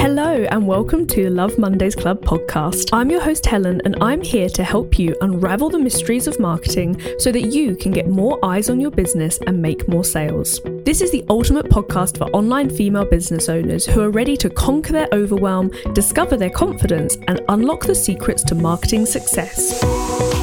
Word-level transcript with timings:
Hello, 0.00 0.46
and 0.50 0.66
welcome 0.66 1.06
to 1.08 1.28
Love 1.28 1.58
Mondays 1.58 1.94
Club 1.94 2.22
podcast. 2.22 2.88
I'm 2.90 3.10
your 3.10 3.20
host, 3.20 3.44
Helen, 3.44 3.82
and 3.84 4.02
I'm 4.02 4.22
here 4.22 4.48
to 4.48 4.64
help 4.64 4.98
you 4.98 5.14
unravel 5.20 5.68
the 5.68 5.78
mysteries 5.78 6.26
of 6.26 6.40
marketing 6.40 6.98
so 7.18 7.30
that 7.30 7.52
you 7.52 7.76
can 7.76 7.92
get 7.92 8.08
more 8.08 8.42
eyes 8.42 8.70
on 8.70 8.80
your 8.80 8.90
business 8.90 9.38
and 9.46 9.60
make 9.60 9.86
more 9.88 10.02
sales. 10.02 10.58
This 10.86 11.02
is 11.02 11.10
the 11.10 11.22
ultimate 11.28 11.66
podcast 11.66 12.16
for 12.16 12.30
online 12.30 12.70
female 12.70 13.04
business 13.04 13.50
owners 13.50 13.84
who 13.84 14.00
are 14.00 14.10
ready 14.10 14.38
to 14.38 14.48
conquer 14.48 14.94
their 14.94 15.08
overwhelm, 15.12 15.70
discover 15.92 16.38
their 16.38 16.48
confidence, 16.48 17.16
and 17.28 17.42
unlock 17.50 17.84
the 17.84 17.94
secrets 17.94 18.42
to 18.44 18.54
marketing 18.54 19.04
success. 19.04 19.84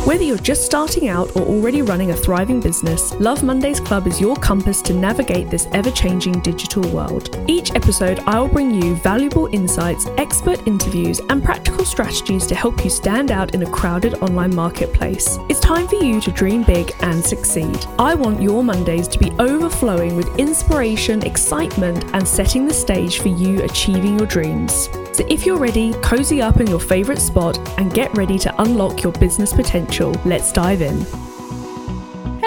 Whether 0.06 0.24
you're 0.24 0.38
just 0.38 0.66
starting 0.66 1.10
out 1.10 1.36
or 1.36 1.42
already 1.42 1.82
running 1.82 2.12
a 2.12 2.16
thriving 2.16 2.62
business, 2.62 3.14
Love 3.16 3.44
Mondays 3.44 3.82
Club 3.82 4.08
is 4.08 4.22
your 4.22 4.38
compass 4.38 4.82
to 4.84 4.94
navigate 4.94 5.50
this 5.50 5.68
ever 5.74 5.92
changing 5.92 6.40
digital 6.40 6.88
world. 6.92 7.38
Each 7.50 7.76
episode, 7.76 8.20
I 8.20 8.40
will 8.40 8.48
bring 8.48 8.82
you 8.82 8.96
valuable 8.96 9.47
insights, 9.52 10.06
expert 10.18 10.66
interviews, 10.68 11.20
and 11.30 11.44
practical 11.44 11.86
strategies 11.86 12.46
to 12.48 12.56
help 12.56 12.84
you 12.84 12.90
stand 12.90 13.32
out 13.32 13.54
in 13.54 13.64
a 13.64 13.70
crowded 13.70 14.16
online 14.16 14.56
marketplace. 14.56 15.38
It's 15.50 15.60
time 15.60 15.88
for 15.88 15.96
you 15.96 16.22
to 16.22 16.32
dream 16.32 16.64
big 16.64 16.96
and 17.02 17.24
succeed. 17.24 17.86
I 18.00 18.16
want 18.16 18.42
your 18.42 18.64
Mondays 18.64 19.08
to 19.10 19.20
be 19.20 19.32
overflowing 19.40 20.16
with 20.16 20.38
inspiration, 20.40 21.26
excitement, 21.26 22.04
and 22.14 22.28
setting 22.28 22.68
the 22.68 22.74
stage 22.74 23.20
for 23.20 23.30
you 23.30 23.64
achieving 23.64 24.18
your 24.18 24.28
dreams. 24.28 24.90
So 25.14 25.26
if 25.30 25.46
you're 25.46 25.58
ready, 25.58 25.94
cozy 26.04 26.42
up 26.42 26.60
in 26.60 26.68
your 26.68 26.80
favourite 26.80 27.20
spot 27.20 27.58
and 27.80 27.94
get 27.94 28.16
ready 28.16 28.38
to 28.40 28.62
unlock 28.62 29.04
your 29.04 29.14
business 29.14 29.52
potential. 29.52 30.16
Let's 30.26 30.52
dive 30.52 30.82
in. 30.82 31.27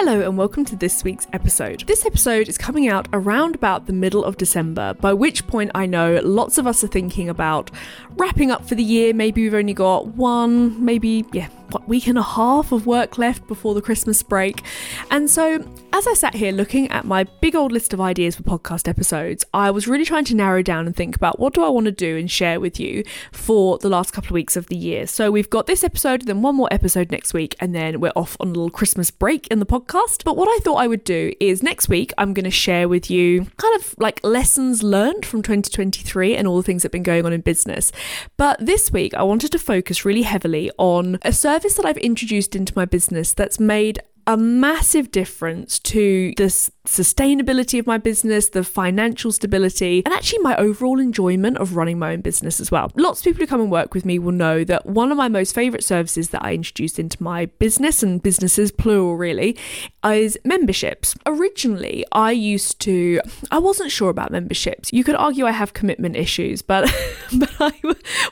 Hello 0.03 0.21
and 0.21 0.35
welcome 0.35 0.65
to 0.65 0.75
this 0.75 1.03
week's 1.03 1.27
episode. 1.31 1.83
This 1.85 2.07
episode 2.07 2.49
is 2.49 2.57
coming 2.57 2.87
out 2.87 3.07
around 3.13 3.53
about 3.53 3.85
the 3.85 3.93
middle 3.93 4.25
of 4.25 4.35
December, 4.35 4.95
by 4.95 5.13
which 5.13 5.45
point 5.45 5.69
I 5.75 5.85
know 5.85 6.19
lots 6.23 6.57
of 6.57 6.65
us 6.65 6.83
are 6.83 6.87
thinking 6.87 7.29
about 7.29 7.69
wrapping 8.15 8.49
up 8.49 8.67
for 8.67 8.73
the 8.73 8.81
year. 8.81 9.13
Maybe 9.13 9.43
we've 9.43 9.53
only 9.53 9.75
got 9.75 10.07
one, 10.07 10.83
maybe, 10.83 11.23
yeah, 11.33 11.49
week 11.87 12.07
and 12.07 12.17
a 12.17 12.23
half 12.23 12.71
of 12.71 12.85
work 12.85 13.17
left 13.17 13.47
before 13.47 13.73
the 13.73 13.81
Christmas 13.81 14.21
break. 14.23 14.63
And 15.09 15.29
so, 15.29 15.65
as 15.93 16.07
I 16.07 16.13
sat 16.13 16.35
here 16.35 16.51
looking 16.51 16.89
at 16.89 17.05
my 17.05 17.25
big 17.41 17.55
old 17.55 17.71
list 17.71 17.93
of 17.93 17.99
ideas 17.99 18.35
for 18.35 18.43
podcast 18.43 18.87
episodes, 18.87 19.45
I 19.53 19.71
was 19.71 19.87
really 19.87 20.05
trying 20.05 20.25
to 20.25 20.35
narrow 20.35 20.61
down 20.61 20.85
and 20.85 20.95
think 20.95 21.15
about 21.15 21.39
what 21.39 21.53
do 21.53 21.63
I 21.63 21.69
want 21.69 21.85
to 21.85 21.91
do 21.91 22.17
and 22.17 22.29
share 22.29 22.59
with 22.59 22.79
you 22.79 23.03
for 23.31 23.77
the 23.77 23.89
last 23.89 24.13
couple 24.13 24.29
of 24.29 24.31
weeks 24.31 24.55
of 24.55 24.67
the 24.67 24.77
year. 24.77 25.07
So, 25.07 25.31
we've 25.31 25.49
got 25.49 25.67
this 25.67 25.83
episode, 25.83 26.23
then 26.23 26.41
one 26.41 26.55
more 26.55 26.69
episode 26.71 27.11
next 27.11 27.33
week, 27.33 27.55
and 27.59 27.75
then 27.75 27.99
we're 27.99 28.13
off 28.15 28.37
on 28.39 28.47
a 28.47 28.51
little 28.51 28.69
Christmas 28.69 29.11
break 29.11 29.47
in 29.47 29.59
the 29.59 29.65
podcast. 29.65 30.23
But 30.23 30.37
what 30.37 30.47
I 30.47 30.59
thought 30.63 30.75
I 30.75 30.87
would 30.87 31.03
do 31.03 31.33
is 31.39 31.63
next 31.63 31.89
week, 31.89 32.13
I'm 32.17 32.33
going 32.33 32.45
to 32.45 32.51
share 32.51 32.87
with 32.87 33.09
you 33.09 33.47
kind 33.57 33.75
of 33.75 33.95
like 33.97 34.19
lessons 34.23 34.83
learned 34.83 35.25
from 35.25 35.41
2023 35.41 36.35
and 36.35 36.47
all 36.47 36.57
the 36.57 36.63
things 36.63 36.81
that 36.81 36.87
have 36.87 36.91
been 36.91 37.03
going 37.03 37.25
on 37.25 37.33
in 37.33 37.41
business. 37.41 37.91
But 38.37 38.63
this 38.65 38.91
week, 38.91 39.13
I 39.13 39.23
wanted 39.23 39.51
to 39.51 39.59
focus 39.59 40.05
really 40.05 40.23
heavily 40.23 40.71
on 40.77 41.19
a 41.21 41.31
service 41.31 41.60
that 41.75 41.85
I've 41.85 41.97
introduced 41.97 42.55
into 42.55 42.73
my 42.75 42.85
business 42.85 43.33
that's 43.33 43.59
made 43.59 43.99
a 44.27 44.37
massive 44.37 45.11
difference 45.11 45.79
to 45.79 46.33
the 46.37 46.49
sustainability 46.85 47.79
of 47.79 47.87
my 47.87 47.97
business, 47.97 48.49
the 48.49 48.63
financial 48.63 49.31
stability, 49.31 50.01
and 50.05 50.13
actually 50.13 50.39
my 50.39 50.55
overall 50.57 50.99
enjoyment 50.99 51.57
of 51.57 51.75
running 51.75 51.99
my 51.99 52.13
own 52.13 52.21
business 52.21 52.59
as 52.59 52.71
well. 52.71 52.91
Lots 52.95 53.19
of 53.19 53.25
people 53.25 53.41
who 53.41 53.47
come 53.47 53.61
and 53.61 53.71
work 53.71 53.93
with 53.93 54.05
me 54.05 54.19
will 54.19 54.31
know 54.31 54.63
that 54.63 54.85
one 54.85 55.11
of 55.11 55.17
my 55.17 55.29
most 55.29 55.53
favorite 55.53 55.83
services 55.83 56.29
that 56.29 56.43
I 56.43 56.53
introduced 56.53 56.99
into 56.99 57.21
my 57.21 57.45
business 57.45 58.01
and 58.01 58.21
businesses, 58.21 58.71
plural 58.71 59.15
really, 59.15 59.57
is 60.03 60.37
memberships. 60.43 61.15
Originally, 61.25 62.05
I 62.11 62.31
used 62.31 62.79
to, 62.81 63.21
I 63.51 63.59
wasn't 63.59 63.91
sure 63.91 64.09
about 64.09 64.31
memberships. 64.31 64.91
You 64.91 65.03
could 65.03 65.15
argue 65.15 65.45
I 65.45 65.51
have 65.51 65.73
commitment 65.73 66.15
issues, 66.15 66.61
but, 66.61 66.91
but 67.37 67.51
I 67.59 67.73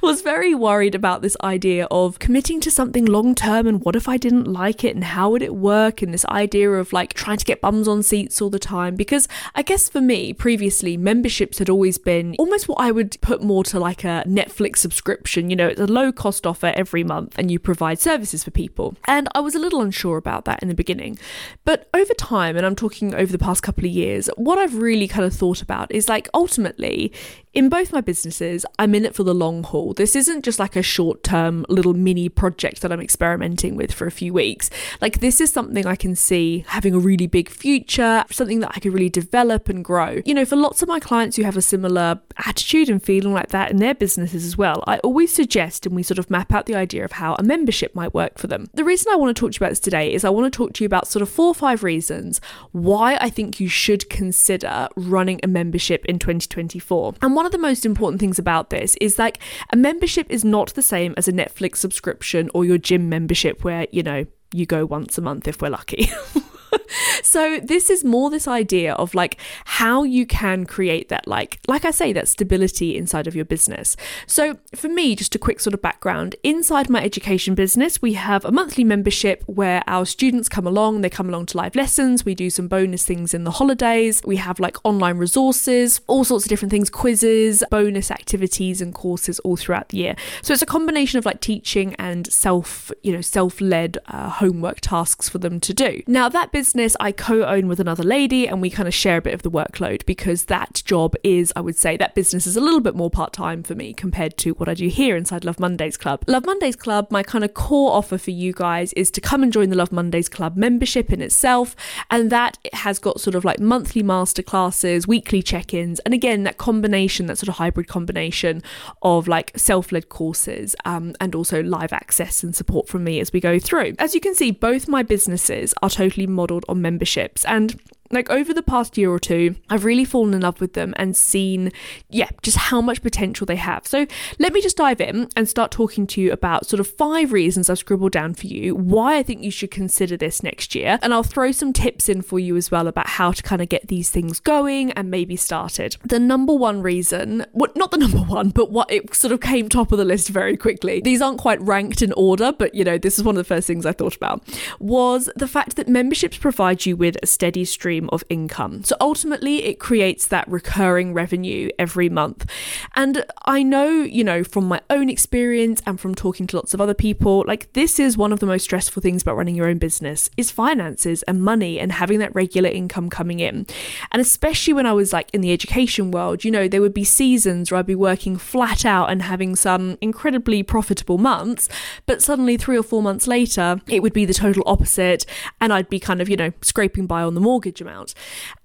was 0.02 0.22
very 0.22 0.56
worried 0.56 0.96
about 0.96 1.22
this 1.22 1.38
idea 1.44 1.88
of 1.92 2.20
committing 2.20 2.60
to 2.62 2.72
something 2.72 3.06
long 3.06 3.36
term 3.36 3.68
and 3.68 3.84
what 3.84 3.96
if 3.96 4.10
I 4.10 4.18
didn't 4.18 4.46
like 4.46 4.84
it 4.84 4.96
and 4.96 5.04
how 5.04 5.30
would 5.30 5.44
it 5.44 5.56
work? 5.56 6.00
and 6.02 6.14
this 6.14 6.26
idea 6.26 6.72
of 6.72 6.94
like 6.94 7.14
trying 7.14 7.38
to 7.38 7.46
get 7.46 7.62
bums 7.62 7.88
on 7.88 8.04
seats 8.04 8.39
all 8.42 8.50
the 8.50 8.60
time. 8.60 8.96
Because 8.96 9.28
I 9.56 9.62
guess 9.62 9.90
for 9.90 10.02
me, 10.02 10.34
previously, 10.34 10.98
memberships 10.98 11.60
had 11.60 11.70
always 11.70 11.98
been 11.98 12.36
almost 12.40 12.68
what 12.68 12.80
I 12.80 12.92
would 12.92 13.18
put 13.22 13.42
more 13.42 13.64
to 13.66 13.80
like 13.80 14.04
a 14.04 14.24
Netflix 14.28 14.78
subscription. 14.78 15.50
You 15.50 15.56
know, 15.56 15.68
it's 15.68 15.82
a 15.82 15.88
low 15.88 16.12
cost 16.12 16.46
offer 16.46 16.68
every 16.68 17.04
month 17.04 17.36
and 17.38 17.52
you 17.52 17.60
provide 17.60 18.00
services 18.00 18.44
for 18.44 18.52
people. 18.52 18.96
And 19.06 19.28
I 19.36 19.40
was 19.40 19.56
a 19.56 19.60
little 19.60 19.82
unsure 19.82 20.18
about 20.18 20.46
that 20.46 20.62
in 20.62 20.68
the 20.68 20.76
beginning. 20.76 21.18
But 21.66 21.90
over 21.94 22.14
time, 22.14 22.58
and 22.58 22.66
I'm 22.66 22.76
talking 22.76 23.14
over 23.16 23.32
the 23.32 23.38
past 23.38 23.64
couple 23.64 23.86
of 23.86 23.92
years, 23.92 24.30
what 24.36 24.58
I've 24.58 24.76
really 24.76 25.08
kind 25.08 25.26
of 25.26 25.34
thought 25.34 25.62
about 25.62 25.92
is 25.92 26.10
like 26.10 26.30
ultimately, 26.34 27.12
in 27.52 27.68
both 27.68 27.92
my 27.92 28.02
businesses, 28.02 28.64
I'm 28.78 28.94
in 28.94 29.06
it 29.06 29.16
for 29.16 29.24
the 29.24 29.34
long 29.34 29.64
haul. 29.64 29.94
This 29.94 30.16
isn't 30.16 30.46
just 30.46 30.60
like 30.60 30.76
a 30.76 30.84
short 30.84 31.24
term 31.24 31.66
little 31.68 31.96
mini 31.96 32.30
project 32.30 32.82
that 32.82 32.92
I'm 32.92 33.02
experimenting 33.02 33.76
with 33.76 33.92
for 33.92 34.06
a 34.06 34.12
few 34.12 34.34
weeks. 34.34 34.70
Like, 35.02 35.20
this 35.20 35.42
is 35.42 35.52
something 35.52 35.88
I 35.88 35.96
can 35.96 36.16
see 36.16 36.64
having 36.68 36.94
a 36.94 37.00
really 37.00 37.26
big 37.26 37.50
future, 37.50 38.24
something 38.30 38.60
that 38.60 38.72
I 38.76 38.80
could 38.80 38.94
really 38.94 39.10
develop 39.10 39.68
and 39.68 39.84
grow. 39.84 40.22
You 40.26 40.36
know, 40.36 40.46
for 40.46 40.56
lots 40.56 40.84
of 40.84 40.88
my 40.88 41.00
clients 41.00 41.38
who 41.38 41.44
have 41.44 41.58
a 41.58 41.62
similar 41.62 42.20
attitude 42.46 42.88
and 42.88 43.02
feeling 43.02 43.34
like 43.34 43.50
that 43.50 43.72
in 43.72 43.78
their 43.78 43.96
businesses 43.96 44.46
as 44.46 44.56
well, 44.56 44.84
I 44.86 45.00
always 45.00 45.34
suggest 45.34 45.88
and 45.88 45.96
we 45.96 46.04
sort 46.04 46.20
of 46.20 46.30
map 46.30 46.54
out 46.54 46.68
the 46.68 46.76
idea 46.76 47.04
of 47.04 47.14
how 47.14 47.34
a 47.36 47.44
membership 47.44 47.96
might 47.96 48.14
work 48.14 48.38
for 48.38 48.46
them. 48.46 48.70
The 48.76 48.84
reason 48.84 49.12
I 49.12 49.16
want 49.16 49.36
to 49.36 49.40
talk 49.40 49.54
to 49.54 49.56
you 49.56 49.66
about 49.66 49.72
this 49.72 49.80
today 49.80 50.14
is 50.14 50.24
I 50.24 50.30
want 50.30 50.52
to 50.52 50.56
talk 50.56 50.74
to 50.74 50.84
you 50.84 50.86
about 50.86 51.08
sort 51.08 51.24
of 51.24 51.30
four 51.30 51.48
or 51.48 51.56
five 51.56 51.84
reasons 51.84 52.40
why 52.74 53.18
I 53.20 53.32
think 53.32 53.60
you 53.60 53.68
should 53.68 54.08
consider 54.08 54.88
running 54.96 55.40
a 55.42 55.48
membership 55.48 56.06
in 56.06 56.20
2024. 56.20 57.16
And 57.24 57.39
one 57.40 57.46
of 57.46 57.54
the 57.54 57.58
most 57.58 57.86
important 57.86 58.20
things 58.20 58.38
about 58.38 58.70
this 58.70 58.98
is 59.00 59.18
like 59.18 59.40
a 59.72 59.78
membership 59.78 60.28
is 60.30 60.44
not 60.44 60.74
the 60.74 60.82
same 60.82 61.14
as 61.16 61.26
a 61.26 61.32
Netflix 61.32 61.78
subscription 61.78 62.50
or 62.54 62.66
your 62.66 62.78
gym 62.78 63.08
membership 63.08 63.64
where, 63.64 63.88
you 63.94 64.04
know, 64.04 64.26
you 64.52 64.66
go 64.66 64.86
once 64.86 65.18
a 65.18 65.22
month 65.22 65.48
if 65.48 65.62
we're 65.62 65.70
lucky. 65.70 66.10
so 67.24 67.60
this 67.62 67.90
is 67.90 68.04
more 68.04 68.30
this 68.30 68.48
idea 68.48 68.94
of 68.94 69.14
like 69.14 69.40
how 69.66 70.04
you 70.04 70.26
can 70.26 70.66
create 70.66 71.10
that 71.10 71.28
like 71.28 71.60
like 71.68 71.86
I 71.86 71.92
say 71.92 72.14
that 72.14 72.28
stability 72.28 72.98
inside 72.98 73.28
of 73.28 73.36
your 73.36 73.46
business. 73.46 73.96
So 74.28 74.58
for 74.76 74.90
me 74.90 75.16
just 75.16 75.36
a 75.36 75.40
quick 75.40 75.60
sort 75.60 75.74
of 75.74 75.82
background 75.82 76.36
inside 76.44 76.90
my 76.90 77.04
education 77.04 77.56
business 77.56 78.02
we 78.02 78.14
have 78.14 78.46
a 78.46 78.52
monthly 78.52 78.84
membership 78.84 79.44
where 79.48 79.84
our 79.88 80.06
students 80.06 80.50
come 80.50 80.68
along 80.68 81.02
they 81.02 81.10
come 81.10 81.30
along 81.30 81.46
to 81.48 81.58
live 81.58 81.76
lessons 81.76 82.26
we 82.26 82.36
do 82.36 82.50
some 82.50 82.68
bonus 82.68 83.06
things 83.06 83.34
in 83.34 83.44
the 83.44 83.52
holidays 83.52 84.22
we 84.26 84.38
have 84.38 84.60
like 84.60 84.78
online 84.84 85.18
resources 85.18 86.02
all 86.08 86.24
sorts 86.24 86.46
of 86.46 86.50
different 86.50 86.72
things 86.72 86.90
quizzes 86.90 87.64
bonus 87.70 88.12
activities 88.12 88.82
and 88.82 88.94
courses 88.94 89.40
all 89.40 89.56
throughout 89.56 89.90
the 89.90 89.98
year. 89.98 90.16
So 90.42 90.54
it's 90.54 90.62
a 90.62 90.68
combination 90.68 91.18
of 91.18 91.26
like 91.26 91.42
teaching 91.42 91.96
and 91.96 92.32
self 92.32 92.92
you 93.04 93.14
know 93.14 93.22
self-led 93.22 93.98
uh, 94.08 94.30
homework 94.30 94.80
tasks 94.82 95.30
for 95.30 95.38
them 95.38 95.60
to 95.62 95.74
do. 95.74 96.02
Now 96.08 96.30
that 96.30 96.52
business 96.60 96.94
I 97.00 97.14
co 97.14 97.44
own 97.44 97.70
with 97.70 97.80
another 97.80 98.04
lady 98.04 98.46
and 98.46 98.62
we 98.62 98.70
kind 98.70 98.86
of 98.86 98.94
share 98.94 99.16
a 99.16 99.22
bit 99.22 99.34
of 99.34 99.44
the 99.44 99.50
workload 99.50 100.06
because 100.06 100.44
that 100.56 100.82
job 100.84 101.16
is, 101.24 101.54
I 101.56 101.62
would 101.62 101.78
say, 101.78 101.96
that 101.96 102.16
business 102.16 102.46
is 102.46 102.58
a 102.58 102.60
little 102.60 102.82
bit 102.82 102.96
more 102.96 103.10
part 103.10 103.32
time 103.32 103.64
for 103.64 103.76
me 103.76 103.94
compared 103.94 104.38
to 104.40 104.52
what 104.56 104.68
I 104.68 104.74
do 104.74 104.90
here 104.90 105.16
inside 105.16 105.46
Love 105.46 105.58
Mondays 105.58 105.96
Club. 105.96 106.22
Love 106.28 106.46
Mondays 106.46 106.76
Club, 106.76 107.08
my 107.12 107.24
kind 107.24 107.46
of 107.46 107.54
core 107.54 107.94
offer 107.94 108.18
for 108.18 108.32
you 108.32 108.52
guys 108.52 108.92
is 108.92 109.10
to 109.12 109.22
come 109.22 109.42
and 109.42 109.54
join 109.54 109.70
the 109.70 109.78
Love 109.78 109.94
Mondays 109.94 110.28
Club 110.28 110.58
membership 110.58 111.14
in 111.14 111.22
itself. 111.22 111.78
And 112.12 112.30
that 112.30 112.58
has 112.74 113.00
got 113.00 113.22
sort 113.22 113.36
of 113.36 113.46
like 113.46 113.62
monthly 113.62 114.04
master 114.04 114.44
classes, 114.44 115.08
weekly 115.08 115.42
check 115.42 115.74
ins, 115.74 116.00
and 116.00 116.14
again, 116.14 116.44
that 116.44 116.58
combination, 116.58 117.28
that 117.28 117.38
sort 117.38 117.48
of 117.48 117.56
hybrid 117.56 117.88
combination 117.88 118.62
of 119.02 119.30
like 119.30 119.54
self 119.58 119.94
led 119.94 120.10
courses 120.10 120.76
um, 120.84 121.16
and 121.22 121.36
also 121.36 121.64
live 121.64 121.94
access 121.94 122.44
and 122.44 122.54
support 122.54 122.90
from 122.90 123.06
me 123.06 123.22
as 123.22 123.32
we 123.32 123.40
go 123.40 123.60
through. 123.60 123.94
As 123.98 124.14
you 124.14 124.20
can 124.20 124.36
see, 124.36 124.52
both 124.52 124.90
my 124.90 125.04
businesses 125.04 125.74
are 125.82 125.90
totally 125.90 126.28
modeled 126.50 126.66
on 126.68 126.82
memberships. 126.82 127.46
And 127.46 127.80
like 128.12 128.30
over 128.30 128.54
the 128.54 128.64
past 128.64 128.98
year 128.98 129.12
or 129.12 129.20
two, 129.20 129.56
I've 129.70 129.86
really 129.86 130.06
fallen 130.06 130.34
in 130.34 130.42
love 130.42 130.60
with 130.60 130.74
them 130.74 130.94
and 130.98 131.16
seen, 131.16 131.72
yeah, 132.10 132.30
just 132.42 132.58
how 132.58 132.82
much 132.82 133.02
potential 133.02 133.46
they 133.46 133.56
have. 133.56 133.86
So 133.86 134.08
let 134.40 134.54
me 134.54 134.62
just 134.62 134.78
dive 134.78 135.00
in 135.02 135.30
and 135.36 135.48
start 135.48 135.72
talking 135.72 136.08
to 136.08 136.22
you 136.22 136.32
about 136.32 136.66
sort 136.66 136.80
of 136.80 136.88
five 136.88 137.32
reasons 137.32 137.70
I've 137.70 137.78
scribbled 137.78 138.12
down 138.12 138.34
for 138.34 138.48
you 138.48 138.76
why 138.76 139.18
I 139.18 139.24
think 139.24 139.44
you 139.44 139.52
should 139.52 139.72
consider 139.72 140.18
this 140.18 140.42
next 140.42 140.74
year. 140.74 140.98
And 141.02 141.14
I'll 141.14 141.24
throw 141.24 141.52
some 141.52 141.74
tips 141.74 142.10
in 142.10 142.22
for 142.22 142.40
you 142.40 142.56
as 142.58 142.72
well 142.72 142.88
about 142.88 143.08
how 143.08 143.32
to 143.32 143.44
kind 143.44 143.62
of 143.62 143.70
get 143.70 143.88
these 143.88 144.10
things 144.10 144.40
going 144.40 144.92
and 144.94 145.12
maybe 145.12 145.36
started. 145.36 145.98
The 146.04 146.20
number 146.20 146.54
one 146.54 146.82
reason, 146.82 147.46
well, 147.54 147.72
not 147.76 147.92
the 147.92 147.98
number 147.98 148.18
one, 148.20 148.50
but 148.50 148.72
what 148.72 148.92
it 148.92 149.14
sort 149.14 149.32
of 149.34 149.42
came 149.42 149.70
top 149.70 149.92
of 149.92 149.98
the 149.98 150.06
list 150.06 150.30
very 150.30 150.58
quickly. 150.58 151.02
These 151.02 151.22
aren't 151.22 151.40
quite 151.40 151.62
ranked 151.62 152.02
in 152.02 152.14
order, 152.14 152.52
but 152.52 152.74
you 152.74 152.84
know, 152.84 152.98
this 152.98 153.20
is 153.20 153.24
one 153.24 153.36
of 153.36 153.40
the 153.40 153.56
first 153.56 153.68
things 153.68 153.86
I 153.86 153.92
thought 153.92 154.16
about 154.16 154.44
was 154.80 155.30
the 155.36 155.48
fact 155.48 155.76
that 155.76 155.88
memberships 155.88 156.38
provide 156.38 156.86
you 156.86 156.96
with 156.96 157.18
a 157.22 157.28
steady 157.28 157.66
stream 157.66 157.99
stream 158.00 158.10
of 158.12 158.24
income. 158.30 158.84
So 158.84 158.96
ultimately, 159.02 159.64
it 159.66 159.80
creates 159.80 160.28
that 160.28 160.48
recurring 160.48 161.14
revenue 161.14 161.70
every 161.78 162.10
month. 162.10 162.50
And 162.96 163.26
I 163.46 163.64
know, 163.64 163.90
you 163.90 164.24
know, 164.24 164.44
from 164.44 164.68
my 164.68 164.82
own 164.90 165.10
experience 165.10 165.82
and 165.86 166.00
from 166.00 166.16
talking 166.16 166.48
to 166.48 166.56
lots 166.56 166.74
of 166.74 166.82
other 166.82 166.94
people, 166.94 167.44
like 167.48 167.72
this 167.74 168.00
is 168.00 168.18
one 168.18 168.32
of 168.32 168.40
the 168.40 168.46
most 168.46 168.64
stressful 168.64 169.02
things 169.02 169.22
about 169.22 169.36
running 169.36 169.56
your 169.56 169.68
own 169.68 169.78
business 169.78 170.30
is 170.38 170.52
finances 170.52 171.24
and 171.24 171.42
money 171.42 171.80
and 171.80 171.92
having 171.92 172.20
that 172.20 172.34
regular 172.34 172.70
income 172.70 173.10
coming 173.10 173.40
in. 173.40 173.66
And 174.12 174.22
especially 174.22 174.74
when 174.74 174.86
I 174.86 174.94
was 174.94 175.12
like 175.12 175.30
in 175.34 175.42
the 175.42 175.52
education 175.52 176.12
world, 176.12 176.44
you 176.44 176.52
know, 176.52 176.68
there 176.68 176.82
would 176.82 176.94
be 176.94 177.04
seasons 177.04 177.72
where 177.72 177.80
I'd 177.80 177.86
be 177.86 177.96
working 177.96 178.38
flat 178.38 178.86
out 178.86 179.10
and 179.10 179.22
having 179.22 179.56
some 179.56 179.98
incredibly 180.02 180.64
profitable 180.64 181.18
months, 181.18 181.68
but 182.06 182.22
suddenly 182.22 182.56
3 182.58 182.78
or 182.78 182.84
4 182.84 183.02
months 183.02 183.28
later, 183.28 183.82
it 183.88 184.02
would 184.02 184.14
be 184.14 184.26
the 184.26 184.34
total 184.34 184.64
opposite 184.66 185.26
and 185.60 185.74
I'd 185.74 185.90
be 185.90 186.00
kind 186.00 186.22
of, 186.22 186.30
you 186.30 186.38
know, 186.38 186.52
scraping 186.62 187.06
by 187.06 187.24
on 187.24 187.34
the 187.34 187.42
mortgage 187.42 187.82
amount. 187.82 187.89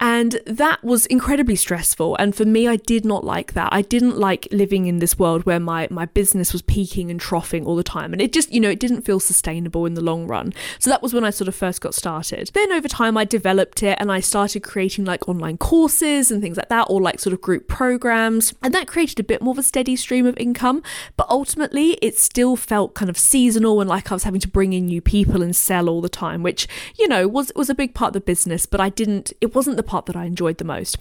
And 0.01 0.41
that 0.47 0.83
was 0.85 1.07
incredibly 1.07 1.57
stressful. 1.57 2.17
And 2.17 2.35
for 2.35 2.45
me, 2.45 2.69
I 2.69 2.77
did 2.77 3.05
not 3.05 3.25
like 3.25 3.55
that. 3.55 3.69
I 3.73 3.83
didn't 3.83 4.19
like 4.19 4.49
living 4.51 4.87
in 4.87 4.99
this 4.99 5.19
world 5.19 5.45
where 5.45 5.61
my, 5.61 5.89
my 5.91 6.07
business 6.07 6.53
was 6.53 6.63
peaking 6.63 7.11
and 7.11 7.21
troughing 7.21 7.67
all 7.67 7.77
the 7.77 7.83
time. 7.83 8.13
And 8.13 8.21
it 8.21 8.33
just, 8.33 8.53
you 8.53 8.61
know, 8.61 8.71
it 8.71 8.81
didn't 8.81 9.03
feel 9.03 9.21
sustainable 9.21 9.87
in 9.87 9.95
the 9.95 10.01
long 10.01 10.27
run. 10.27 10.53
So 10.79 10.91
that 10.91 11.03
was 11.03 11.15
when 11.15 11.25
I 11.25 11.31
sort 11.31 11.49
of 11.49 11.55
first 11.55 11.81
got 11.81 11.95
started. 11.95 12.51
Then 12.55 12.73
over 12.73 12.89
time, 12.89 13.17
I 13.17 13.25
developed 13.25 13.83
it 13.83 13.97
and 14.01 14.11
I 14.11 14.21
started 14.21 14.61
creating 14.63 15.05
like 15.05 15.29
online 15.29 15.59
courses 15.59 16.31
and 16.31 16.43
things 16.43 16.57
like 16.57 16.69
that, 16.69 16.87
or 16.91 17.01
like 17.01 17.21
sort 17.21 17.33
of 17.33 17.41
group 17.41 17.69
programs. 17.69 18.55
And 18.63 18.75
that 18.75 18.87
created 18.87 19.21
a 19.21 19.25
bit 19.25 19.41
more 19.41 19.53
of 19.53 19.59
a 19.59 19.63
steady 19.63 19.97
stream 19.97 20.27
of 20.27 20.37
income. 20.37 20.83
But 21.17 21.29
ultimately, 21.31 21.93
it 22.03 22.19
still 22.19 22.57
felt 22.57 22.95
kind 22.95 23.09
of 23.09 23.19
seasonal 23.19 23.81
and 23.81 23.89
like 23.89 24.11
I 24.11 24.15
was 24.15 24.25
having 24.25 24.41
to 24.41 24.49
bring 24.49 24.73
in 24.73 24.87
new 24.87 25.01
people 25.01 25.43
and 25.43 25.55
sell 25.55 25.89
all 25.89 26.01
the 26.01 26.09
time, 26.09 26.43
which, 26.43 26.67
you 26.99 27.09
know, 27.09 27.29
was, 27.29 27.53
was 27.55 27.71
a 27.71 27.75
big 27.75 27.95
part 27.95 28.09
of 28.09 28.15
the 28.15 28.21
business, 28.21 28.67
but 28.67 28.81
I 28.81 28.89
didn't, 28.89 29.14
it 29.41 29.55
wasn't 29.55 29.77
the 29.77 29.83
part 29.83 30.07
that 30.07 30.17
I 30.17 30.25
enjoyed 30.25 30.59
the 30.59 30.65
most. 30.65 30.97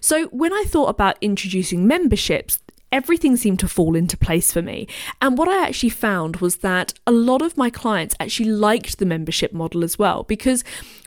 So 0.00 0.26
when 0.26 0.52
I 0.52 0.64
thought 0.66 0.88
about 0.88 1.16
introducing 1.20 1.86
memberships, 1.86 2.58
everything 2.92 3.36
seemed 3.36 3.58
to 3.60 3.68
fall 3.68 3.96
into 3.96 4.16
place 4.16 4.52
for 4.52 4.62
me. 4.62 4.86
And 5.20 5.38
what 5.38 5.48
I 5.48 5.66
actually 5.66 5.88
found 5.88 6.36
was 6.36 6.56
that 6.56 6.92
a 7.06 7.12
lot 7.12 7.42
of 7.42 7.56
my 7.56 7.70
clients 7.70 8.14
actually 8.20 8.50
liked 8.50 8.98
the 8.98 9.06
membership 9.06 9.52
model 9.52 9.82
as 9.82 9.98
well 9.98 10.24
because 10.24 10.62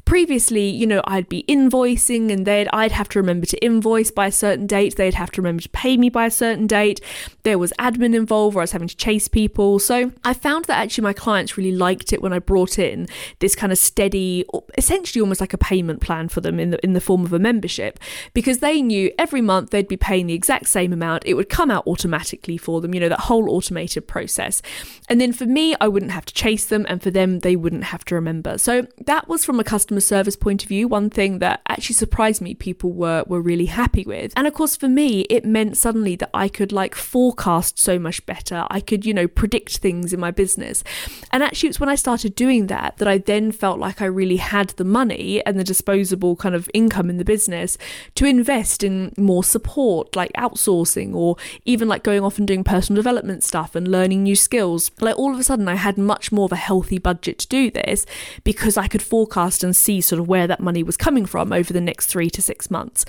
previously, 0.05 0.69
you 0.69 0.85
know, 0.85 1.01
I'd 1.05 1.27
be 1.27 1.43
invoicing 1.47 2.31
and 2.31 2.45
they'd 2.45 2.69
I'd 2.71 2.91
have 2.91 3.09
to 3.09 3.19
remember 3.19 3.45
to 3.47 3.57
invoice 3.65 4.11
by 4.11 4.27
a 4.27 4.31
certain 4.31 4.67
date, 4.67 4.95
they'd 4.95 5.15
have 5.15 5.31
to 5.31 5.41
remember 5.41 5.63
to 5.63 5.69
pay 5.69 5.97
me 5.97 6.09
by 6.09 6.27
a 6.27 6.31
certain 6.31 6.67
date. 6.67 7.01
There 7.43 7.57
was 7.57 7.73
admin 7.79 8.15
involved 8.15 8.55
where 8.55 8.61
I 8.61 8.63
was 8.63 8.71
having 8.71 8.87
to 8.87 8.95
chase 8.95 9.27
people. 9.27 9.79
So 9.79 10.11
I 10.23 10.33
found 10.33 10.65
that 10.65 10.77
actually 10.77 11.03
my 11.03 11.13
clients 11.13 11.57
really 11.57 11.75
liked 11.75 12.13
it 12.13 12.21
when 12.21 12.33
I 12.33 12.39
brought 12.39 12.77
in 12.77 13.07
this 13.39 13.55
kind 13.55 13.71
of 13.71 13.77
steady 13.77 14.45
essentially 14.77 15.21
almost 15.21 15.41
like 15.41 15.53
a 15.53 15.57
payment 15.57 16.01
plan 16.01 16.29
for 16.29 16.41
them 16.41 16.59
in 16.59 16.69
the 16.69 16.83
in 16.85 16.93
the 16.93 17.01
form 17.01 17.25
of 17.25 17.33
a 17.33 17.39
membership 17.39 17.99
because 18.33 18.59
they 18.59 18.81
knew 18.81 19.11
every 19.17 19.41
month 19.41 19.71
they'd 19.71 19.87
be 19.87 19.97
paying 19.97 20.27
the 20.27 20.33
exact 20.33 20.67
same 20.67 20.93
amount. 20.93 21.23
It 21.25 21.33
would 21.33 21.49
come 21.49 21.71
out 21.71 21.85
automatically 21.87 22.57
for 22.57 22.79
them, 22.79 22.93
you 22.93 22.99
know, 22.99 23.09
that 23.09 23.21
whole 23.21 23.49
automated 23.49 24.07
process. 24.07 24.61
And 25.09 25.19
then 25.19 25.33
for 25.33 25.45
me, 25.45 25.75
I 25.81 25.87
wouldn't 25.87 26.11
have 26.11 26.25
to 26.25 26.33
chase 26.33 26.65
them 26.65 26.85
and 26.87 27.01
for 27.01 27.09
them 27.09 27.39
they 27.39 27.55
wouldn't 27.55 27.85
have 27.85 28.05
to 28.05 28.15
remember. 28.15 28.57
So 28.59 28.87
that 29.05 29.27
was 29.27 29.43
from 29.43 29.59
a 29.59 29.63
customer 29.63 29.94
customer 29.95 30.15
service 30.15 30.35
point 30.35 30.63
of 30.63 30.69
view, 30.69 30.87
one 30.87 31.09
thing 31.09 31.39
that 31.39 31.61
actually 31.67 31.95
surprised 31.95 32.41
me 32.41 32.53
people 32.53 32.91
were 32.91 33.23
were 33.27 33.41
really 33.41 33.67
happy 33.67 34.03
with. 34.05 34.33
And 34.35 34.47
of 34.47 34.53
course 34.53 34.75
for 34.75 34.89
me 34.89 35.21
it 35.29 35.45
meant 35.45 35.77
suddenly 35.77 36.15
that 36.17 36.29
I 36.33 36.47
could 36.49 36.71
like 36.71 36.95
forecast 36.95 37.79
so 37.79 37.97
much 37.99 38.25
better. 38.25 38.65
I 38.69 38.81
could, 38.81 39.05
you 39.05 39.13
know, 39.13 39.27
predict 39.27 39.77
things 39.77 40.13
in 40.13 40.19
my 40.19 40.31
business. 40.31 40.83
And 41.31 41.43
actually 41.43 41.69
it's 41.69 41.79
when 41.79 41.89
I 41.89 41.95
started 41.95 42.35
doing 42.35 42.67
that 42.67 42.97
that 42.97 43.07
I 43.07 43.17
then 43.19 43.51
felt 43.51 43.79
like 43.79 44.01
I 44.01 44.05
really 44.05 44.37
had 44.37 44.69
the 44.69 44.83
money 44.83 45.45
and 45.45 45.57
the 45.57 45.63
disposable 45.63 46.35
kind 46.35 46.55
of 46.55 46.69
income 46.73 47.09
in 47.09 47.17
the 47.17 47.25
business 47.25 47.77
to 48.15 48.25
invest 48.25 48.83
in 48.83 49.13
more 49.17 49.43
support 49.43 50.15
like 50.15 50.33
outsourcing 50.33 51.13
or 51.15 51.37
even 51.65 51.87
like 51.87 52.03
going 52.03 52.23
off 52.23 52.37
and 52.37 52.47
doing 52.47 52.63
personal 52.63 53.01
development 53.01 53.43
stuff 53.43 53.75
and 53.75 53.87
learning 53.87 54.23
new 54.23 54.35
skills. 54.35 54.91
Like 54.99 55.17
all 55.17 55.33
of 55.33 55.39
a 55.39 55.43
sudden 55.43 55.67
I 55.67 55.75
had 55.75 55.97
much 55.97 56.31
more 56.31 56.45
of 56.45 56.51
a 56.51 56.67
healthy 56.69 56.97
budget 56.97 57.39
to 57.39 57.47
do 57.47 57.71
this 57.71 58.05
because 58.43 58.77
I 58.77 58.87
could 58.87 59.01
forecast 59.01 59.63
and 59.63 59.75
see 59.85 60.01
sort 60.01 60.19
of 60.19 60.27
where 60.27 60.47
that 60.47 60.59
money 60.59 60.83
was 60.83 60.97
coming 60.97 61.25
from 61.25 61.53
over 61.53 61.71
the 61.71 61.81
next 61.81 62.07
three 62.07 62.29
to 62.31 62.41
six 62.41 62.69
months. 62.69 63.05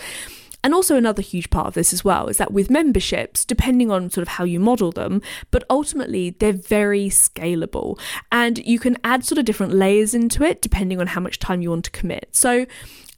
And 0.65 0.75
also, 0.75 0.97
another 0.97 1.23
huge 1.23 1.49
part 1.51 1.69
of 1.69 1.75
this 1.75 1.93
as 1.93 2.05
well 2.05 2.27
is 2.27 2.39
that 2.39 2.53
with 2.53 2.71
memberships, 2.71 3.45
depending 3.45 3.93
on 3.93 4.11
sort 4.11 4.23
of 4.23 4.29
how 4.29 4.43
you 4.43 4.59
model 4.59 4.91
them, 4.91 5.23
but 5.53 5.63
ultimately 5.71 6.31
they're 6.31 6.53
very 6.53 7.09
scalable 7.09 8.01
and 8.33 8.59
you 8.59 8.81
can 8.81 8.97
add 9.05 9.25
sort 9.25 9.39
of 9.39 9.45
different 9.45 9.75
layers 9.75 10.13
into 10.13 10.43
it 10.43 10.61
depending 10.61 11.01
on 11.01 11.07
how 11.09 11.21
much 11.21 11.39
time 11.39 11.63
you 11.63 11.71
want 11.71 11.85
to 11.85 11.91
commit. 11.93 12.31
So, 12.33 12.67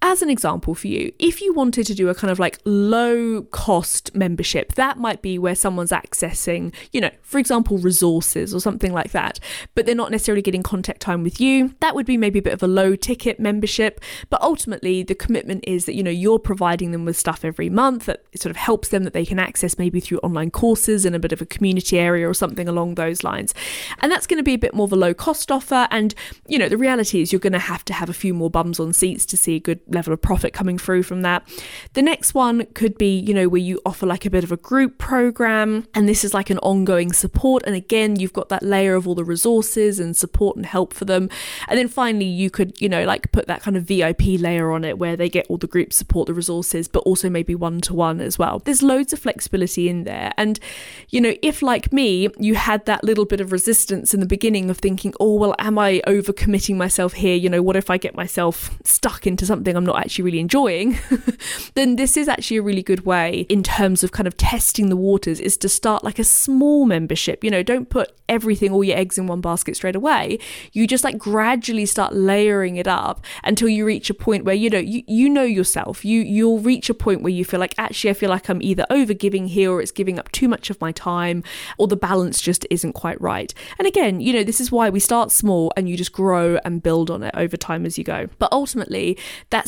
as 0.00 0.22
an 0.22 0.30
example 0.30 0.74
for 0.74 0.86
you, 0.86 1.12
if 1.18 1.40
you 1.40 1.52
wanted 1.52 1.86
to 1.86 1.94
do 1.94 2.08
a 2.08 2.14
kind 2.14 2.30
of 2.30 2.38
like 2.38 2.60
low 2.64 3.42
cost 3.50 4.14
membership, 4.14 4.74
that 4.74 4.96
might 4.96 5.22
be 5.22 5.38
where 5.38 5.56
someone's 5.56 5.90
accessing, 5.90 6.72
you 6.92 7.00
know, 7.00 7.10
for 7.22 7.38
example, 7.38 7.78
resources 7.78 8.54
or 8.54 8.60
something 8.60 8.92
like 8.92 9.10
that, 9.10 9.40
but 9.74 9.86
they're 9.86 9.94
not 9.94 10.10
necessarily 10.10 10.42
getting 10.42 10.62
contact 10.62 11.00
time 11.00 11.22
with 11.22 11.40
you. 11.40 11.74
That 11.80 11.94
would 11.96 12.06
be 12.06 12.16
maybe 12.16 12.38
a 12.38 12.42
bit 12.42 12.52
of 12.52 12.62
a 12.62 12.68
low 12.68 12.94
ticket 12.94 13.40
membership, 13.40 14.00
but 14.30 14.40
ultimately 14.40 15.02
the 15.02 15.16
commitment 15.16 15.64
is 15.66 15.84
that, 15.86 15.94
you 15.94 16.02
know, 16.02 16.10
you're 16.10 16.38
providing 16.38 16.92
them 16.92 17.04
with 17.04 17.16
stuff 17.16 17.44
every 17.44 17.68
month 17.68 18.06
that 18.06 18.22
sort 18.36 18.50
of 18.50 18.56
helps 18.56 18.88
them 18.88 19.02
that 19.02 19.12
they 19.14 19.26
can 19.26 19.38
access 19.38 19.78
maybe 19.78 19.98
through 19.98 20.18
online 20.18 20.50
courses 20.50 21.04
in 21.04 21.14
a 21.14 21.18
bit 21.18 21.32
of 21.32 21.42
a 21.42 21.46
community 21.46 21.98
area 21.98 22.28
or 22.28 22.34
something 22.34 22.68
along 22.68 22.94
those 22.94 23.24
lines. 23.24 23.52
And 23.98 24.12
that's 24.12 24.26
going 24.28 24.38
to 24.38 24.44
be 24.44 24.54
a 24.54 24.58
bit 24.58 24.74
more 24.74 24.84
of 24.84 24.92
a 24.92 24.96
low 24.96 25.12
cost 25.12 25.50
offer. 25.50 25.88
And, 25.90 26.14
you 26.46 26.58
know, 26.58 26.68
the 26.68 26.78
reality 26.78 27.20
is 27.20 27.32
you're 27.32 27.40
going 27.40 27.52
to 27.52 27.58
have 27.58 27.84
to 27.86 27.92
have 27.92 28.08
a 28.08 28.14
few 28.14 28.32
more 28.32 28.50
bums 28.50 28.78
on 28.78 28.92
seats 28.92 29.26
to 29.26 29.36
see 29.36 29.56
a 29.56 29.60
good 29.60 29.80
level 29.88 30.12
of 30.12 30.20
profit 30.20 30.52
coming 30.52 30.78
through 30.78 31.02
from 31.02 31.22
that. 31.22 31.48
The 31.94 32.02
next 32.02 32.34
one 32.34 32.66
could 32.74 32.98
be, 32.98 33.18
you 33.18 33.34
know, 33.34 33.48
where 33.48 33.60
you 33.60 33.80
offer 33.84 34.06
like 34.06 34.26
a 34.26 34.30
bit 34.30 34.44
of 34.44 34.52
a 34.52 34.56
group 34.56 34.98
program 34.98 35.86
and 35.94 36.08
this 36.08 36.24
is 36.24 36.34
like 36.34 36.50
an 36.50 36.58
ongoing 36.58 37.12
support. 37.12 37.62
And 37.66 37.74
again, 37.74 38.16
you've 38.16 38.32
got 38.32 38.48
that 38.48 38.62
layer 38.62 38.94
of 38.94 39.06
all 39.06 39.14
the 39.14 39.24
resources 39.24 39.98
and 39.98 40.16
support 40.16 40.56
and 40.56 40.66
help 40.66 40.92
for 40.92 41.04
them. 41.04 41.28
And 41.68 41.78
then 41.78 41.88
finally, 41.88 42.26
you 42.26 42.50
could, 42.50 42.80
you 42.80 42.88
know, 42.88 43.04
like 43.04 43.32
put 43.32 43.46
that 43.46 43.62
kind 43.62 43.76
of 43.76 43.84
VIP 43.84 44.22
layer 44.38 44.70
on 44.70 44.84
it 44.84 44.98
where 44.98 45.16
they 45.16 45.28
get 45.28 45.46
all 45.48 45.58
the 45.58 45.66
group 45.66 45.92
support, 45.92 46.26
the 46.26 46.34
resources, 46.34 46.88
but 46.88 47.00
also 47.00 47.30
maybe 47.30 47.54
one 47.54 47.80
to 47.82 47.94
one 47.94 48.20
as 48.20 48.38
well. 48.38 48.58
There's 48.60 48.82
loads 48.82 49.12
of 49.12 49.18
flexibility 49.18 49.88
in 49.88 50.04
there. 50.04 50.32
And, 50.36 50.60
you 51.08 51.20
know, 51.20 51.34
if 51.42 51.62
like 51.62 51.92
me, 51.92 52.28
you 52.38 52.54
had 52.54 52.84
that 52.86 53.04
little 53.04 53.24
bit 53.24 53.40
of 53.40 53.52
resistance 53.52 54.14
in 54.14 54.20
the 54.20 54.26
beginning 54.26 54.70
of 54.70 54.78
thinking, 54.78 55.14
oh, 55.20 55.34
well, 55.34 55.54
am 55.58 55.78
I 55.78 56.02
overcommitting 56.06 56.76
myself 56.76 57.14
here? 57.14 57.34
You 57.34 57.48
know, 57.48 57.62
what 57.62 57.76
if 57.76 57.90
I 57.90 57.96
get 57.96 58.14
myself 58.14 58.78
stuck 58.84 59.26
into 59.26 59.46
something 59.46 59.76
I'm 59.78 59.86
not 59.86 59.98
actually 59.98 60.24
really 60.24 60.40
enjoying, 60.40 60.98
then 61.74 61.96
this 61.96 62.16
is 62.16 62.28
actually 62.28 62.58
a 62.58 62.62
really 62.62 62.82
good 62.82 63.06
way 63.06 63.46
in 63.48 63.62
terms 63.62 64.04
of 64.04 64.12
kind 64.12 64.26
of 64.26 64.36
testing 64.36 64.88
the 64.88 64.96
waters 64.96 65.40
is 65.40 65.56
to 65.58 65.68
start 65.68 66.04
like 66.04 66.18
a 66.18 66.24
small 66.24 66.84
membership. 66.84 67.42
You 67.42 67.50
know, 67.50 67.62
don't 67.62 67.88
put 67.88 68.12
everything, 68.28 68.72
all 68.72 68.84
your 68.84 68.96
eggs 68.96 69.18
in 69.18 69.26
one 69.26 69.40
basket 69.40 69.76
straight 69.76 69.96
away. 69.96 70.38
You 70.72 70.86
just 70.86 71.04
like 71.04 71.18
gradually 71.18 71.86
start 71.86 72.14
layering 72.14 72.76
it 72.76 72.86
up 72.86 73.24
until 73.44 73.68
you 73.68 73.84
reach 73.84 74.10
a 74.10 74.14
point 74.14 74.44
where, 74.44 74.54
you 74.54 74.68
know, 74.68 74.78
you, 74.78 75.02
you 75.06 75.28
know 75.28 75.42
yourself. 75.42 76.04
You 76.04 76.20
you'll 76.20 76.58
reach 76.58 76.90
a 76.90 76.94
point 76.94 77.22
where 77.22 77.32
you 77.32 77.44
feel 77.44 77.60
like 77.60 77.74
actually 77.78 78.10
I 78.10 78.14
feel 78.14 78.30
like 78.30 78.48
I'm 78.48 78.62
either 78.62 78.86
over 78.90 79.14
giving 79.14 79.48
here 79.48 79.72
or 79.72 79.80
it's 79.80 79.92
giving 79.92 80.18
up 80.18 80.30
too 80.32 80.48
much 80.48 80.70
of 80.70 80.80
my 80.80 80.92
time 80.92 81.42
or 81.78 81.86
the 81.86 81.96
balance 81.96 82.40
just 82.40 82.66
isn't 82.70 82.92
quite 82.92 83.20
right. 83.20 83.54
And 83.78 83.86
again, 83.86 84.20
you 84.20 84.32
know, 84.32 84.44
this 84.44 84.60
is 84.60 84.70
why 84.70 84.90
we 84.90 85.00
start 85.00 85.30
small 85.30 85.72
and 85.76 85.88
you 85.88 85.96
just 85.96 86.12
grow 86.12 86.58
and 86.64 86.82
build 86.82 87.10
on 87.10 87.22
it 87.22 87.34
over 87.34 87.56
time 87.56 87.86
as 87.86 87.96
you 87.96 88.04
go. 88.04 88.28
But 88.38 88.52
ultimately, 88.52 89.16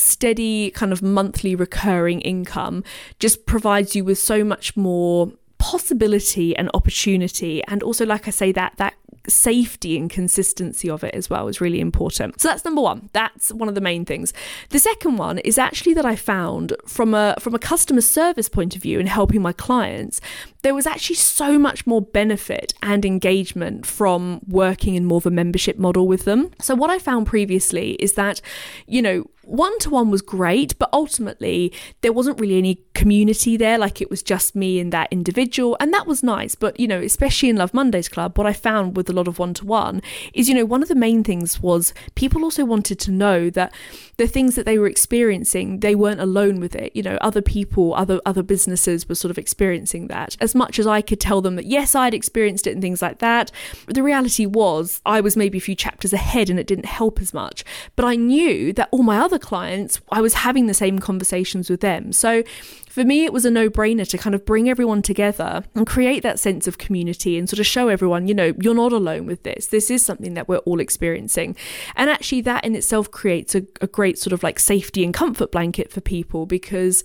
steady 0.00 0.70
kind 0.70 0.92
of 0.92 1.02
monthly 1.02 1.54
recurring 1.54 2.20
income 2.22 2.82
just 3.18 3.46
provides 3.46 3.94
you 3.94 4.04
with 4.04 4.18
so 4.18 4.44
much 4.44 4.76
more 4.76 5.32
possibility 5.58 6.56
and 6.56 6.70
opportunity 6.72 7.62
and 7.64 7.82
also 7.82 8.06
like 8.06 8.26
i 8.26 8.30
say 8.30 8.50
that 8.50 8.72
that 8.78 8.94
safety 9.28 9.96
and 9.96 10.10
consistency 10.10 10.88
of 10.88 11.04
it 11.04 11.14
as 11.14 11.28
well 11.28 11.48
is 11.48 11.60
really 11.60 11.80
important. 11.80 12.40
So 12.40 12.48
that's 12.48 12.64
number 12.64 12.80
1. 12.80 13.10
That's 13.12 13.52
one 13.52 13.68
of 13.68 13.74
the 13.74 13.80
main 13.80 14.04
things. 14.04 14.32
The 14.70 14.78
second 14.78 15.16
one 15.16 15.38
is 15.38 15.58
actually 15.58 15.94
that 15.94 16.06
I 16.06 16.16
found 16.16 16.74
from 16.86 17.14
a 17.14 17.36
from 17.38 17.54
a 17.54 17.58
customer 17.58 18.00
service 18.00 18.48
point 18.48 18.74
of 18.76 18.82
view 18.82 18.98
in 18.98 19.06
helping 19.06 19.42
my 19.42 19.52
clients, 19.52 20.20
there 20.62 20.74
was 20.74 20.86
actually 20.86 21.16
so 21.16 21.58
much 21.58 21.86
more 21.86 22.02
benefit 22.02 22.74
and 22.82 23.04
engagement 23.04 23.86
from 23.86 24.40
working 24.46 24.94
in 24.94 25.04
more 25.04 25.18
of 25.18 25.26
a 25.26 25.30
membership 25.30 25.78
model 25.78 26.06
with 26.06 26.24
them. 26.24 26.50
So 26.60 26.74
what 26.74 26.90
I 26.90 26.98
found 26.98 27.26
previously 27.26 27.92
is 27.92 28.14
that 28.14 28.40
you 28.86 29.02
know, 29.02 29.24
one 29.50 29.78
to 29.80 29.90
one 29.90 30.10
was 30.10 30.22
great, 30.22 30.78
but 30.78 30.88
ultimately 30.92 31.72
there 32.02 32.12
wasn't 32.12 32.40
really 32.40 32.56
any 32.58 32.82
community 32.94 33.56
there. 33.56 33.78
Like 33.78 34.00
it 34.00 34.08
was 34.08 34.22
just 34.22 34.54
me 34.54 34.78
and 34.78 34.92
that 34.92 35.08
individual, 35.10 35.76
and 35.80 35.92
that 35.92 36.06
was 36.06 36.22
nice. 36.22 36.54
But 36.54 36.78
you 36.78 36.86
know, 36.86 37.00
especially 37.00 37.48
in 37.48 37.56
Love 37.56 37.74
Mondays 37.74 38.08
Club, 38.08 38.38
what 38.38 38.46
I 38.46 38.52
found 38.52 38.96
with 38.96 39.10
a 39.10 39.12
lot 39.12 39.26
of 39.26 39.38
one 39.38 39.54
to 39.54 39.64
one 39.64 40.02
is, 40.34 40.48
you 40.48 40.54
know, 40.54 40.64
one 40.64 40.82
of 40.82 40.88
the 40.88 40.94
main 40.94 41.24
things 41.24 41.60
was 41.60 41.92
people 42.14 42.44
also 42.44 42.64
wanted 42.64 43.00
to 43.00 43.10
know 43.10 43.50
that 43.50 43.74
the 44.16 44.28
things 44.28 44.54
that 44.54 44.66
they 44.66 44.78
were 44.78 44.86
experiencing, 44.86 45.80
they 45.80 45.94
weren't 45.94 46.20
alone 46.20 46.60
with 46.60 46.76
it. 46.76 46.94
You 46.94 47.02
know, 47.02 47.18
other 47.20 47.42
people, 47.42 47.94
other 47.94 48.20
other 48.24 48.42
businesses 48.42 49.08
were 49.08 49.14
sort 49.16 49.30
of 49.30 49.38
experiencing 49.38 50.06
that. 50.08 50.36
As 50.40 50.54
much 50.54 50.78
as 50.78 50.86
I 50.86 51.00
could 51.00 51.20
tell 51.20 51.40
them 51.40 51.56
that 51.56 51.66
yes, 51.66 51.94
I'd 51.96 52.14
experienced 52.14 52.66
it 52.68 52.72
and 52.72 52.82
things 52.82 53.02
like 53.02 53.18
that, 53.18 53.50
the 53.88 54.02
reality 54.02 54.46
was 54.46 55.00
I 55.04 55.20
was 55.20 55.36
maybe 55.36 55.58
a 55.58 55.60
few 55.60 55.74
chapters 55.74 56.12
ahead 56.12 56.48
and 56.48 56.60
it 56.60 56.68
didn't 56.68 56.86
help 56.86 57.20
as 57.20 57.34
much. 57.34 57.64
But 57.96 58.04
I 58.04 58.14
knew 58.14 58.72
that 58.74 58.88
all 58.92 59.02
my 59.02 59.18
other 59.18 59.39
clients, 59.40 60.00
I 60.10 60.20
was 60.20 60.34
having 60.34 60.66
the 60.66 60.74
same 60.74 60.98
conversations 60.98 61.68
with 61.70 61.80
them. 61.80 62.12
So 62.12 62.42
for 62.88 63.04
me, 63.04 63.24
it 63.24 63.32
was 63.32 63.44
a 63.44 63.50
no 63.50 63.70
brainer 63.70 64.08
to 64.08 64.18
kind 64.18 64.34
of 64.34 64.44
bring 64.44 64.68
everyone 64.68 65.02
together 65.02 65.62
and 65.74 65.86
create 65.86 66.22
that 66.22 66.38
sense 66.38 66.66
of 66.66 66.78
community 66.78 67.38
and 67.38 67.48
sort 67.48 67.60
of 67.60 67.66
show 67.66 67.88
everyone, 67.88 68.26
you 68.26 68.34
know, 68.34 68.52
you're 68.60 68.74
not 68.74 68.92
alone 68.92 69.26
with 69.26 69.42
this. 69.44 69.68
This 69.68 69.90
is 69.90 70.04
something 70.04 70.34
that 70.34 70.48
we're 70.48 70.58
all 70.58 70.80
experiencing. 70.80 71.56
And 71.94 72.10
actually, 72.10 72.40
that 72.42 72.64
in 72.64 72.74
itself 72.74 73.10
creates 73.10 73.54
a, 73.54 73.62
a 73.80 73.86
great 73.86 74.18
sort 74.18 74.32
of 74.32 74.42
like 74.42 74.58
safety 74.58 75.04
and 75.04 75.14
comfort 75.14 75.52
blanket 75.52 75.92
for 75.92 76.00
people 76.00 76.46
because 76.46 77.04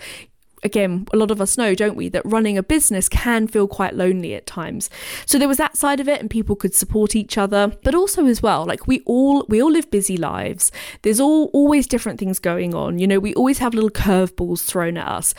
again, 0.65 1.07
a 1.13 1.17
lot 1.17 1.31
of 1.31 1.39
us 1.39 1.57
know, 1.57 1.75
don't 1.75 1.95
we, 1.95 2.09
that 2.09 2.25
running 2.25 2.57
a 2.57 2.63
business 2.63 3.07
can 3.07 3.47
feel 3.47 3.67
quite 3.67 3.93
lonely 3.93 4.33
at 4.33 4.45
times. 4.45 4.89
So 5.25 5.37
there 5.37 5.47
was 5.47 5.57
that 5.57 5.77
side 5.77 5.99
of 5.99 6.09
it 6.09 6.19
and 6.19 6.29
people 6.29 6.55
could 6.55 6.73
support 6.73 7.15
each 7.15 7.37
other, 7.37 7.71
but 7.83 7.95
also 7.95 8.25
as 8.25 8.41
well, 8.41 8.65
like 8.65 8.87
we 8.87 9.01
all 9.05 9.45
we 9.47 9.61
all 9.61 9.71
live 9.71 9.89
busy 9.91 10.17
lives. 10.17 10.71
There's 11.03 11.19
all 11.19 11.45
always 11.53 11.87
different 11.87 12.19
things 12.19 12.39
going 12.39 12.73
on. 12.73 12.97
You 12.99 13.07
know, 13.07 13.19
we 13.19 13.33
always 13.35 13.59
have 13.59 13.73
little 13.73 13.91
curveballs 13.91 14.65
thrown 14.65 14.97
at 14.97 15.07
us. 15.07 15.33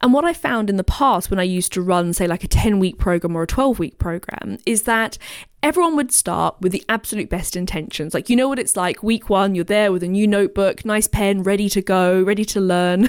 And 0.00 0.12
what 0.12 0.24
I 0.24 0.32
found 0.32 0.70
in 0.70 0.76
the 0.76 0.84
past 0.84 1.28
when 1.28 1.40
I 1.40 1.44
used 1.44 1.72
to 1.72 1.82
run, 1.82 2.12
say, 2.12 2.28
like 2.28 2.44
a 2.44 2.48
10 2.48 2.78
week 2.78 2.98
program 2.98 3.34
or 3.34 3.42
a 3.42 3.48
12 3.48 3.80
week 3.80 3.98
program, 3.98 4.58
is 4.64 4.82
that 4.82 5.18
everyone 5.60 5.96
would 5.96 6.12
start 6.12 6.54
with 6.60 6.70
the 6.70 6.84
absolute 6.88 7.28
best 7.28 7.56
intentions. 7.56 8.14
Like, 8.14 8.30
you 8.30 8.36
know 8.36 8.48
what 8.48 8.60
it's 8.60 8.76
like 8.76 9.02
week 9.02 9.28
one, 9.28 9.56
you're 9.56 9.64
there 9.64 9.90
with 9.90 10.04
a 10.04 10.08
new 10.08 10.26
notebook, 10.26 10.84
nice 10.84 11.08
pen, 11.08 11.42
ready 11.42 11.68
to 11.70 11.82
go, 11.82 12.22
ready 12.22 12.44
to 12.44 12.60
learn. 12.60 13.08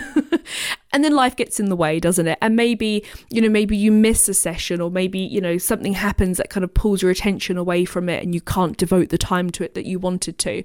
and 0.92 1.04
then 1.04 1.16
life 1.16 1.36
gets 1.36 1.60
in 1.60 1.70
the 1.70 1.76
way, 1.76 2.00
doesn't 2.00 2.28
it? 2.28 2.38
And 2.42 2.56
maybe, 2.56 3.04
you 3.30 3.42
know, 3.42 3.50
maybe 3.50 3.78
you 3.78 3.92
miss 3.92 4.28
a 4.28 4.34
session 4.34 4.82
or 4.82 4.90
maybe, 4.90 5.20
you 5.20 5.42
know, 5.42 5.58
something 5.58 5.94
happens 5.94 6.38
that 6.38 6.50
kind 6.50 6.64
of 6.64 6.74
pulls 6.74 7.02
your 7.02 7.12
attention 7.12 7.58
away 7.58 7.86
from 7.86 8.10
it 8.10 8.24
and 8.24 8.34
you 8.34 8.42
can't 8.42 8.78
devote 8.78 9.10
the 9.10 9.18
time 9.18 9.50
to 9.52 9.64
it 9.64 9.74
that 9.76 9.86
you 9.86 10.00
wanted 10.00 10.38
to. 10.40 10.64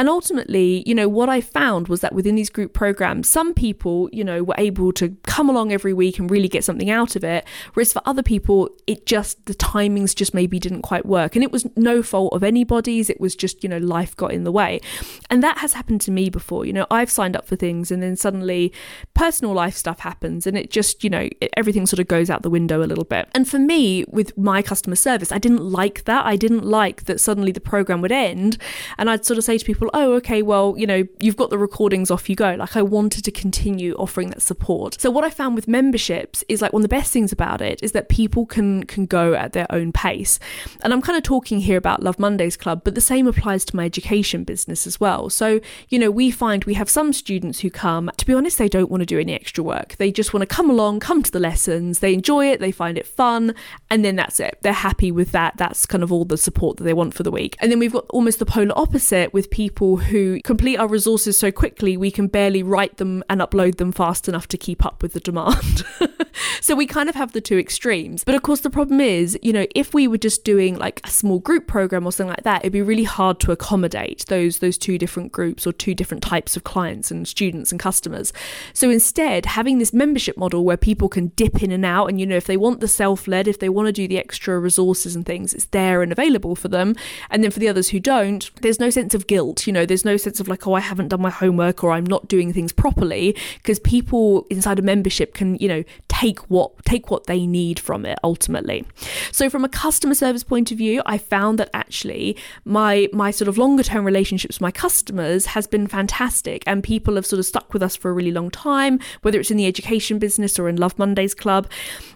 And 0.00 0.08
ultimately, 0.08 0.82
you 0.86 0.94
know, 0.94 1.10
what 1.10 1.28
I 1.28 1.42
found 1.42 1.88
was 1.88 2.00
that 2.00 2.14
within 2.14 2.34
these 2.34 2.48
group 2.48 2.72
programs, 2.72 3.28
some 3.28 3.52
people, 3.52 4.08
you 4.14 4.24
know, 4.24 4.42
were 4.42 4.54
able 4.56 4.92
to 4.92 5.14
come 5.24 5.50
along 5.50 5.74
every 5.74 5.92
week 5.92 6.18
and 6.18 6.30
really 6.30 6.48
get 6.48 6.64
something 6.64 6.88
out 6.88 7.16
of 7.16 7.22
it. 7.22 7.46
Whereas 7.74 7.92
for 7.92 8.00
other 8.06 8.22
people, 8.22 8.70
it 8.86 9.04
just, 9.04 9.44
the 9.44 9.52
timings 9.52 10.14
just 10.14 10.32
maybe 10.32 10.58
didn't 10.58 10.80
quite 10.80 11.04
work. 11.04 11.36
And 11.36 11.44
it 11.44 11.52
was 11.52 11.66
no 11.76 12.02
fault 12.02 12.32
of 12.32 12.42
anybody's. 12.42 13.10
It 13.10 13.20
was 13.20 13.36
just, 13.36 13.62
you 13.62 13.68
know, 13.68 13.76
life 13.76 14.16
got 14.16 14.32
in 14.32 14.44
the 14.44 14.50
way. 14.50 14.80
And 15.28 15.42
that 15.42 15.58
has 15.58 15.74
happened 15.74 16.00
to 16.00 16.10
me 16.10 16.30
before. 16.30 16.64
You 16.64 16.72
know, 16.72 16.86
I've 16.90 17.10
signed 17.10 17.36
up 17.36 17.46
for 17.46 17.56
things 17.56 17.90
and 17.90 18.02
then 18.02 18.16
suddenly 18.16 18.72
personal 19.12 19.52
life 19.52 19.76
stuff 19.76 20.00
happens 20.00 20.46
and 20.46 20.56
it 20.56 20.70
just, 20.70 21.04
you 21.04 21.10
know, 21.10 21.28
it, 21.42 21.50
everything 21.58 21.84
sort 21.84 22.00
of 22.00 22.08
goes 22.08 22.30
out 22.30 22.40
the 22.40 22.48
window 22.48 22.82
a 22.82 22.88
little 22.88 23.04
bit. 23.04 23.28
And 23.34 23.46
for 23.46 23.58
me, 23.58 24.06
with 24.08 24.34
my 24.38 24.62
customer 24.62 24.96
service, 24.96 25.30
I 25.30 25.36
didn't 25.36 25.62
like 25.62 26.04
that. 26.04 26.24
I 26.24 26.36
didn't 26.36 26.64
like 26.64 27.04
that 27.04 27.20
suddenly 27.20 27.52
the 27.52 27.60
program 27.60 28.00
would 28.00 28.12
end 28.12 28.56
and 28.96 29.10
I'd 29.10 29.26
sort 29.26 29.36
of 29.36 29.44
say 29.44 29.58
to 29.58 29.64
people, 29.66 29.89
oh, 29.94 30.12
okay, 30.14 30.42
well, 30.42 30.74
you 30.76 30.86
know, 30.86 31.04
you've 31.20 31.36
got 31.36 31.50
the 31.50 31.58
recordings, 31.58 32.10
off 32.10 32.28
you 32.28 32.36
go. 32.36 32.54
Like, 32.54 32.76
I 32.76 32.82
wanted 32.82 33.24
to 33.24 33.30
continue 33.30 33.94
offering 33.94 34.30
that 34.30 34.42
support. 34.42 35.00
So, 35.00 35.10
what 35.10 35.24
I 35.24 35.30
found 35.30 35.54
with 35.54 35.68
memberships 35.68 36.44
is 36.48 36.62
like 36.62 36.72
one 36.72 36.80
of 36.80 36.88
the 36.88 36.96
best 36.96 37.12
things 37.12 37.32
about 37.32 37.60
it 37.60 37.82
is 37.82 37.92
that 37.92 38.08
people 38.08 38.46
can 38.46 38.84
can 38.84 39.06
go 39.06 39.34
at 39.34 39.52
their 39.52 39.66
own 39.70 39.92
pace. 39.92 40.38
And 40.82 40.92
I'm 40.92 41.02
kind 41.02 41.16
of 41.16 41.22
talking 41.22 41.60
here 41.60 41.78
about 41.78 42.02
Love 42.02 42.18
Mondays 42.18 42.56
Club, 42.56 42.82
but 42.84 42.94
the 42.94 43.00
same 43.00 43.26
applies 43.26 43.64
to 43.66 43.76
my 43.76 43.84
education 43.84 44.44
business 44.44 44.86
as 44.86 45.00
well. 45.00 45.30
So, 45.30 45.60
you 45.88 45.98
know, 45.98 46.10
we 46.10 46.30
find 46.30 46.64
we 46.64 46.74
have 46.74 46.90
some 46.90 47.12
students 47.12 47.60
who 47.60 47.70
come, 47.70 48.10
to 48.16 48.26
be 48.26 48.34
honest, 48.34 48.58
they 48.58 48.68
don't 48.68 48.90
want 48.90 49.00
to 49.00 49.06
do 49.06 49.18
any 49.18 49.34
extra 49.34 49.62
work. 49.64 49.96
They 49.96 50.12
just 50.12 50.32
want 50.32 50.42
to 50.48 50.54
come 50.54 50.70
along, 50.70 51.00
come 51.00 51.22
to 51.22 51.30
the 51.30 51.40
lessons, 51.40 52.00
they 52.00 52.14
enjoy 52.14 52.46
it, 52.50 52.60
they 52.60 52.72
find 52.72 52.98
it 52.98 53.06
fun, 53.06 53.54
and 53.90 54.04
then 54.04 54.16
that's 54.16 54.40
it. 54.40 54.58
They're 54.62 54.72
happy 54.72 55.10
with 55.12 55.32
that. 55.32 55.56
That's 55.56 55.86
kind 55.86 56.02
of 56.02 56.12
all 56.12 56.24
the 56.24 56.36
support 56.36 56.76
that 56.76 56.84
they 56.84 56.94
want 56.94 57.14
for 57.14 57.22
the 57.22 57.30
week. 57.30 57.56
And 57.60 57.70
then 57.70 57.78
we've 57.78 57.92
got 57.92 58.06
almost 58.10 58.38
the 58.38 58.46
polar 58.46 58.76
opposite 58.76 59.32
with 59.32 59.50
people 59.50 59.79
who 59.80 60.40
complete 60.42 60.76
our 60.76 60.88
resources 60.88 61.38
so 61.38 61.50
quickly 61.50 61.96
we 61.96 62.10
can 62.10 62.26
barely 62.26 62.62
write 62.62 62.98
them 62.98 63.24
and 63.28 63.40
upload 63.40 63.76
them 63.76 63.92
fast 63.92 64.28
enough 64.28 64.46
to 64.48 64.58
keep 64.58 64.84
up 64.84 65.02
with 65.02 65.12
the 65.12 65.20
demand. 65.20 65.84
so 66.60 66.74
we 66.74 66.86
kind 66.86 67.08
of 67.08 67.14
have 67.14 67.32
the 67.32 67.40
two 67.40 67.58
extremes. 67.58 68.24
But 68.24 68.34
of 68.34 68.42
course, 68.42 68.60
the 68.60 68.70
problem 68.70 69.00
is, 69.00 69.38
you 69.42 69.52
know, 69.52 69.66
if 69.74 69.94
we 69.94 70.06
were 70.06 70.18
just 70.18 70.44
doing 70.44 70.76
like 70.76 71.00
a 71.04 71.10
small 71.10 71.38
group 71.38 71.66
program 71.66 72.06
or 72.06 72.12
something 72.12 72.30
like 72.30 72.44
that, 72.44 72.62
it'd 72.62 72.72
be 72.72 72.82
really 72.82 73.04
hard 73.04 73.40
to 73.40 73.52
accommodate 73.52 74.24
those 74.26 74.58
those 74.58 74.78
two 74.78 74.98
different 74.98 75.32
groups 75.32 75.66
or 75.66 75.72
two 75.72 75.94
different 75.94 76.22
types 76.22 76.56
of 76.56 76.64
clients 76.64 77.10
and 77.10 77.26
students 77.26 77.72
and 77.72 77.80
customers. 77.80 78.32
So 78.72 78.90
instead, 78.90 79.46
having 79.46 79.78
this 79.78 79.92
membership 79.92 80.36
model 80.36 80.64
where 80.64 80.76
people 80.76 81.08
can 81.08 81.28
dip 81.28 81.62
in 81.62 81.70
and 81.70 81.84
out, 81.84 82.06
and 82.06 82.20
you 82.20 82.26
know, 82.26 82.36
if 82.36 82.46
they 82.46 82.56
want 82.56 82.80
the 82.80 82.88
self-led, 82.88 83.48
if 83.48 83.58
they 83.58 83.68
want 83.68 83.86
to 83.86 83.92
do 83.92 84.06
the 84.06 84.18
extra 84.18 84.58
resources 84.58 85.16
and 85.16 85.24
things, 85.24 85.54
it's 85.54 85.66
there 85.66 86.02
and 86.02 86.12
available 86.12 86.54
for 86.54 86.68
them. 86.68 86.94
And 87.30 87.42
then 87.42 87.50
for 87.50 87.58
the 87.58 87.68
others 87.68 87.88
who 87.88 88.00
don't, 88.00 88.50
there's 88.60 88.80
no 88.80 88.90
sense 88.90 89.14
of 89.14 89.26
guilt. 89.26 89.59
You 89.66 89.72
know, 89.72 89.86
there's 89.86 90.04
no 90.04 90.16
sense 90.16 90.40
of 90.40 90.48
like, 90.48 90.66
oh, 90.66 90.74
I 90.74 90.80
haven't 90.80 91.08
done 91.08 91.20
my 91.20 91.30
homework 91.30 91.82
or 91.84 91.92
I'm 91.92 92.04
not 92.04 92.28
doing 92.28 92.52
things 92.52 92.72
properly, 92.72 93.36
because 93.56 93.78
people 93.80 94.46
inside 94.50 94.78
a 94.78 94.82
membership 94.82 95.34
can, 95.34 95.56
you 95.56 95.68
know, 95.68 95.84
take 96.08 96.38
what 96.50 96.84
take 96.84 97.10
what 97.10 97.26
they 97.26 97.46
need 97.46 97.78
from 97.78 98.04
it 98.04 98.18
ultimately. 98.22 98.84
So 99.32 99.48
from 99.48 99.64
a 99.64 99.68
customer 99.68 100.14
service 100.14 100.44
point 100.44 100.70
of 100.70 100.78
view, 100.78 101.02
I 101.06 101.18
found 101.18 101.58
that 101.58 101.70
actually 101.72 102.36
my 102.64 103.08
my 103.12 103.30
sort 103.30 103.48
of 103.48 103.58
longer 103.58 103.82
term 103.82 104.04
relationships 104.04 104.56
with 104.56 104.62
my 104.62 104.70
customers 104.70 105.46
has 105.46 105.66
been 105.66 105.86
fantastic 105.86 106.62
and 106.66 106.82
people 106.82 107.14
have 107.16 107.26
sort 107.26 107.38
of 107.38 107.46
stuck 107.46 107.72
with 107.72 107.82
us 107.82 107.96
for 107.96 108.10
a 108.10 108.12
really 108.12 108.32
long 108.32 108.50
time, 108.50 109.00
whether 109.22 109.40
it's 109.40 109.50
in 109.50 109.56
the 109.56 109.66
education 109.66 110.18
business 110.18 110.58
or 110.58 110.68
in 110.68 110.76
Love 110.76 110.98
Mondays 110.98 111.34
Club. 111.34 111.68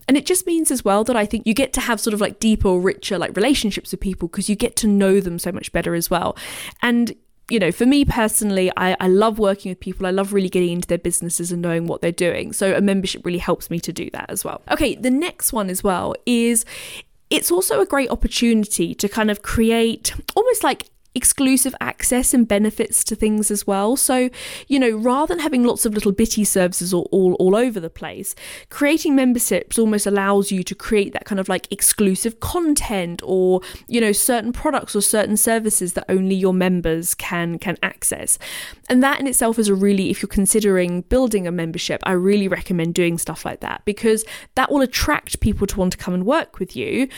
And 0.06 0.16
it 0.16 0.26
just 0.26 0.46
means 0.46 0.70
as 0.70 0.84
well 0.84 1.04
that 1.04 1.16
I 1.16 1.24
think 1.26 1.46
you 1.46 1.54
get 1.54 1.72
to 1.74 1.80
have 1.80 2.00
sort 2.00 2.14
of 2.14 2.20
like 2.20 2.38
deeper, 2.38 2.76
richer 2.78 3.18
like 3.18 3.36
relationships 3.36 3.90
with 3.90 4.00
people 4.00 4.28
because 4.28 4.48
you 4.48 4.56
get 4.56 4.76
to 4.76 4.86
know 4.86 5.20
them 5.20 5.38
so 5.38 5.52
much 5.52 5.72
better 5.72 5.94
as 5.94 6.10
well. 6.10 6.36
And 6.82 7.14
you 7.50 7.58
know, 7.58 7.70
for 7.70 7.84
me 7.84 8.04
personally, 8.04 8.70
I, 8.76 8.96
I 9.00 9.08
love 9.08 9.38
working 9.38 9.70
with 9.70 9.80
people. 9.80 10.06
I 10.06 10.10
love 10.10 10.32
really 10.32 10.48
getting 10.48 10.72
into 10.72 10.88
their 10.88 10.98
businesses 10.98 11.52
and 11.52 11.60
knowing 11.60 11.86
what 11.86 12.00
they're 12.00 12.12
doing. 12.12 12.52
So 12.52 12.74
a 12.74 12.80
membership 12.80 13.24
really 13.24 13.38
helps 13.38 13.70
me 13.70 13.80
to 13.80 13.92
do 13.92 14.08
that 14.10 14.30
as 14.30 14.44
well. 14.44 14.62
Okay, 14.70 14.94
the 14.94 15.10
next 15.10 15.52
one 15.52 15.68
as 15.68 15.84
well 15.84 16.14
is 16.24 16.64
it's 17.30 17.50
also 17.50 17.80
a 17.80 17.86
great 17.86 18.10
opportunity 18.10 18.94
to 18.94 19.08
kind 19.08 19.30
of 19.30 19.42
create 19.42 20.14
almost 20.34 20.64
like 20.64 20.88
exclusive 21.14 21.74
access 21.80 22.34
and 22.34 22.46
benefits 22.48 23.04
to 23.04 23.14
things 23.14 23.50
as 23.50 23.66
well. 23.66 23.96
So, 23.96 24.30
you 24.66 24.78
know, 24.78 24.90
rather 24.90 25.34
than 25.34 25.42
having 25.42 25.62
lots 25.62 25.86
of 25.86 25.94
little 25.94 26.12
bitty 26.12 26.44
services 26.44 26.92
all, 26.92 27.08
all, 27.12 27.34
all 27.34 27.54
over 27.54 27.78
the 27.78 27.90
place, 27.90 28.34
creating 28.68 29.14
memberships 29.14 29.78
almost 29.78 30.06
allows 30.06 30.50
you 30.50 30.62
to 30.64 30.74
create 30.74 31.12
that 31.12 31.24
kind 31.24 31.38
of 31.38 31.48
like 31.48 31.70
exclusive 31.72 32.40
content 32.40 33.22
or, 33.24 33.60
you 33.86 34.00
know, 34.00 34.12
certain 34.12 34.52
products 34.52 34.96
or 34.96 35.00
certain 35.00 35.36
services 35.36 35.92
that 35.92 36.04
only 36.08 36.34
your 36.34 36.54
members 36.54 37.14
can 37.14 37.58
can 37.58 37.76
access. 37.82 38.38
And 38.88 39.02
that 39.02 39.20
in 39.20 39.26
itself 39.26 39.58
is 39.58 39.68
a 39.68 39.74
really 39.74 40.10
if 40.10 40.20
you're 40.20 40.28
considering 40.28 41.02
building 41.02 41.46
a 41.46 41.52
membership, 41.52 42.00
I 42.04 42.12
really 42.12 42.48
recommend 42.48 42.94
doing 42.94 43.18
stuff 43.18 43.44
like 43.44 43.60
that 43.60 43.82
because 43.84 44.24
that 44.56 44.70
will 44.70 44.82
attract 44.82 45.40
people 45.40 45.66
to 45.68 45.78
want 45.78 45.92
to 45.92 45.98
come 45.98 46.14
and 46.14 46.26
work 46.26 46.58
with 46.58 46.74
you 46.76 47.08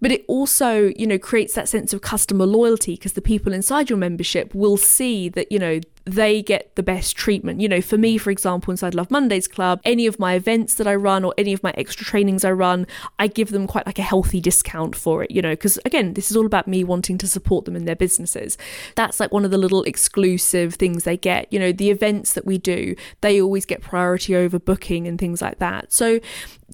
but 0.00 0.12
it 0.12 0.24
also 0.28 0.92
you 0.96 1.06
know 1.06 1.18
creates 1.18 1.54
that 1.54 1.68
sense 1.68 1.92
of 1.92 2.00
customer 2.00 2.46
loyalty 2.46 2.94
because 2.94 3.14
the 3.14 3.22
people 3.22 3.45
inside 3.52 3.90
your 3.90 3.98
membership 3.98 4.54
will 4.54 4.76
see 4.76 5.28
that 5.30 5.50
you 5.50 5.58
know 5.58 5.80
they 6.06 6.40
get 6.40 6.74
the 6.76 6.82
best 6.84 7.16
treatment. 7.16 7.60
You 7.60 7.68
know, 7.68 7.80
for 7.80 7.98
me, 7.98 8.16
for 8.16 8.30
example, 8.30 8.70
inside 8.70 8.94
Love 8.94 9.10
Mondays 9.10 9.48
Club, 9.48 9.80
any 9.84 10.06
of 10.06 10.20
my 10.20 10.34
events 10.34 10.74
that 10.74 10.86
I 10.86 10.94
run 10.94 11.24
or 11.24 11.34
any 11.36 11.52
of 11.52 11.62
my 11.64 11.74
extra 11.76 12.06
trainings 12.06 12.44
I 12.44 12.52
run, 12.52 12.86
I 13.18 13.26
give 13.26 13.50
them 13.50 13.66
quite 13.66 13.86
like 13.86 13.98
a 13.98 14.02
healthy 14.02 14.40
discount 14.40 14.94
for 14.94 15.24
it, 15.24 15.32
you 15.32 15.42
know, 15.42 15.50
because 15.50 15.78
again, 15.84 16.14
this 16.14 16.30
is 16.30 16.36
all 16.36 16.46
about 16.46 16.68
me 16.68 16.84
wanting 16.84 17.18
to 17.18 17.26
support 17.26 17.64
them 17.64 17.74
in 17.74 17.86
their 17.86 17.96
businesses. 17.96 18.56
That's 18.94 19.18
like 19.18 19.32
one 19.32 19.44
of 19.44 19.50
the 19.50 19.58
little 19.58 19.82
exclusive 19.82 20.74
things 20.74 21.02
they 21.02 21.16
get. 21.16 21.52
You 21.52 21.58
know, 21.58 21.72
the 21.72 21.90
events 21.90 22.34
that 22.34 22.46
we 22.46 22.56
do, 22.56 22.94
they 23.20 23.40
always 23.40 23.66
get 23.66 23.82
priority 23.82 24.36
over 24.36 24.60
booking 24.60 25.08
and 25.08 25.18
things 25.18 25.42
like 25.42 25.58
that. 25.58 25.92
So 25.92 26.20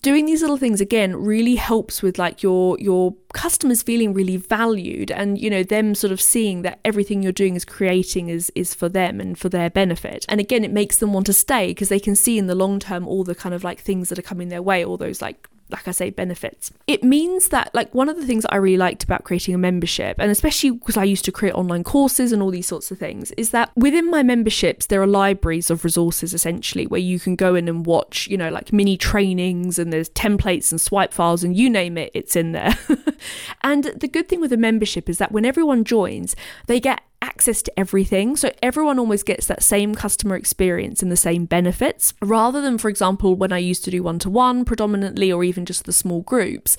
doing 0.01 0.25
these 0.25 0.41
little 0.41 0.57
things 0.57 0.81
again 0.81 1.15
really 1.15 1.57
helps 1.57 2.03
with 2.03 2.19
like 2.19 2.43
your 2.43 2.79
your 2.79 3.15
customers 3.35 3.83
feeling 3.83 4.15
really 4.15 4.37
valued 4.37 5.11
and 5.11 5.39
you 5.39 5.51
know 5.51 5.63
them 5.63 5.95
sort 5.95 6.13
of 6.13 6.21
seeing 6.21 6.63
that 6.63 6.81
everything 6.85 7.23
you're 7.23 7.33
doing 7.33 7.55
is 7.55 7.65
creating 7.65 8.29
is 8.29 8.51
is 8.55 8.75
for 8.75 8.89
them 8.89 9.21
and 9.23 9.39
for 9.39 9.49
their 9.49 9.71
benefit 9.71 10.27
and 10.29 10.41
again 10.41 10.65
it 10.65 10.71
makes 10.71 10.99
them 10.99 11.13
want 11.13 11.25
to 11.27 11.33
stay 11.33 11.69
because 11.69 11.89
they 11.89 12.01
can 12.01 12.15
see 12.15 12.37
in 12.37 12.47
the 12.47 12.55
long 12.55 12.79
term 12.79 13.09
all 13.09 13.25
the 13.25 13.35
kind 13.35 13.55
of 13.55 13.65
like 13.65 13.81
things 13.81 14.09
that 14.09 14.19
are 14.19 14.23
coming 14.31 14.49
their 14.49 14.63
way 14.63 14.85
all 14.85 14.97
those 14.97 15.23
like 15.23 15.49
like 15.73 15.89
I 15.89 15.91
say, 15.91 16.11
benefits. 16.11 16.71
It 16.87 17.03
means 17.03 17.49
that, 17.49 17.75
like, 17.75 17.93
one 17.95 18.09
of 18.09 18.17
the 18.17 18.27
things 18.27 18.45
I 18.51 18.57
really 18.57 18.77
liked 18.77 19.03
about 19.03 19.25
creating 19.25 19.55
a 19.55 19.59
membership, 19.59 20.17
and 20.19 20.31
especially 20.31 20.71
because 20.71 20.97
I 20.97 21.05
used 21.05 21.25
to 21.25 21.33
create 21.33 21.55
online 21.55 21.83
courses 21.83 22.31
and 22.31 22.43
all 22.43 22.51
these 22.51 22.67
sorts 22.67 22.91
of 22.91 22.99
things, 22.99 23.33
is 23.33 23.51
that 23.51 23.71
within 23.75 24.11
my 24.11 24.23
memberships, 24.23 24.87
there 24.87 25.03
are 25.03 25.07
libraries 25.07 25.71
of 25.71 25.85
resources 25.85 26.35
essentially 26.35 26.87
where 26.87 27.01
you 27.01 27.19
can 27.19 27.35
go 27.35 27.55
in 27.55 27.69
and 27.69 27.87
watch, 27.87 28.29
you 28.29 28.37
know, 28.37 28.51
like 28.51 28.73
mini 28.73 28.97
trainings 28.97 29.79
and 29.79 29.93
there's 29.93 30.11
templates 30.11 30.71
and 30.71 30.81
swipe 30.81 31.13
files 31.13 31.43
and 31.43 31.57
you 31.57 31.71
name 31.71 31.97
it, 31.97 32.11
it's 32.15 32.37
in 32.37 32.53
there. 32.53 32.77
and 33.63 33.85
the 33.85 34.09
good 34.09 34.29
thing 34.29 34.41
with 34.41 34.53
a 34.53 34.57
membership 34.57 35.09
is 35.09 35.19
that 35.19 35.33
when 35.33 35.45
everyone 35.45 35.85
joins, 35.85 36.37
they 36.67 36.79
get 36.79 37.01
access 37.23 37.63
to 37.63 37.81
everything. 37.81 38.37
So 38.37 38.53
everyone 38.63 38.99
almost 38.99 39.25
gets 39.25 39.47
that 39.47 39.63
same 39.63 39.95
customer 39.95 40.37
experience 40.37 41.03
and 41.03 41.11
the 41.11 41.17
same 41.17 41.47
benefits 41.47 42.13
rather 42.21 42.61
than, 42.61 42.77
for 42.77 42.89
example, 42.89 43.37
when 43.37 43.53
I 43.53 43.59
used 43.59 43.85
to 43.85 43.91
do 43.91 44.03
one 44.03 44.19
to 44.19 44.29
one 44.31 44.65
predominantly 44.65 45.33
or 45.33 45.45
even 45.45 45.65
just 45.65 45.85
the 45.85 45.93
small 45.93 46.23
groups. 46.23 46.77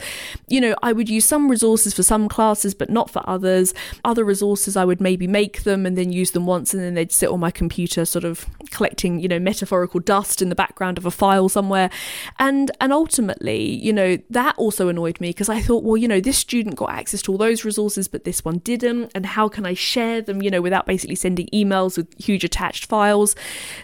You 0.47 0.62
know, 0.62 0.75
I 0.83 0.91
would 0.91 1.09
use 1.09 1.25
some 1.25 1.50
resources 1.50 1.93
for 1.93 2.03
some 2.03 2.27
classes, 2.27 2.75
but 2.75 2.89
not 2.89 3.09
for 3.09 3.27
others. 3.27 3.73
Other 4.03 4.23
resources, 4.23 4.75
I 4.75 4.85
would 4.85 5.01
maybe 5.01 5.27
make 5.27 5.63
them 5.63 5.85
and 5.85 5.97
then 5.97 6.12
use 6.12 6.31
them 6.31 6.45
once 6.45 6.73
and 6.73 6.83
then 6.83 6.93
they'd 6.93 7.12
sit 7.12 7.29
on 7.29 7.39
my 7.39 7.51
computer, 7.51 8.05
sort 8.05 8.25
of 8.25 8.45
collecting, 8.69 9.19
you 9.19 9.27
know, 9.27 9.39
metaphorical 9.39 10.01
dust 10.01 10.41
in 10.41 10.50
the 10.50 10.55
background 10.55 10.97
of 10.97 11.05
a 11.05 11.12
file 11.12 11.47
somewhere. 11.47 11.89
And, 12.38 12.69
and 12.81 12.91
ultimately, 12.91 13.63
you 13.63 13.93
know, 13.93 14.17
that 14.29 14.55
also 14.57 14.89
annoyed 14.89 15.21
me 15.21 15.29
because 15.29 15.50
I 15.50 15.62
thought, 15.62 15.83
well, 15.83 15.97
you 15.97 16.07
know, 16.07 16.19
this 16.19 16.38
student 16.38 16.75
got 16.75 16.89
access 16.89 17.21
to 17.23 17.31
all 17.31 17.38
those 17.38 17.63
resources, 17.63 18.07
but 18.07 18.25
this 18.25 18.43
one 18.43 18.57
didn't. 18.59 19.12
And 19.15 19.25
how 19.25 19.47
can 19.47 19.65
I 19.65 19.73
share 19.73 20.21
them, 20.21 20.32
you 20.41 20.49
know, 20.49 20.61
without 20.61 20.85
basically 20.85 21.15
sending 21.15 21.47
emails 21.47 21.97
with 21.97 22.07
huge 22.21 22.43
attached 22.43 22.85
files? 22.85 23.35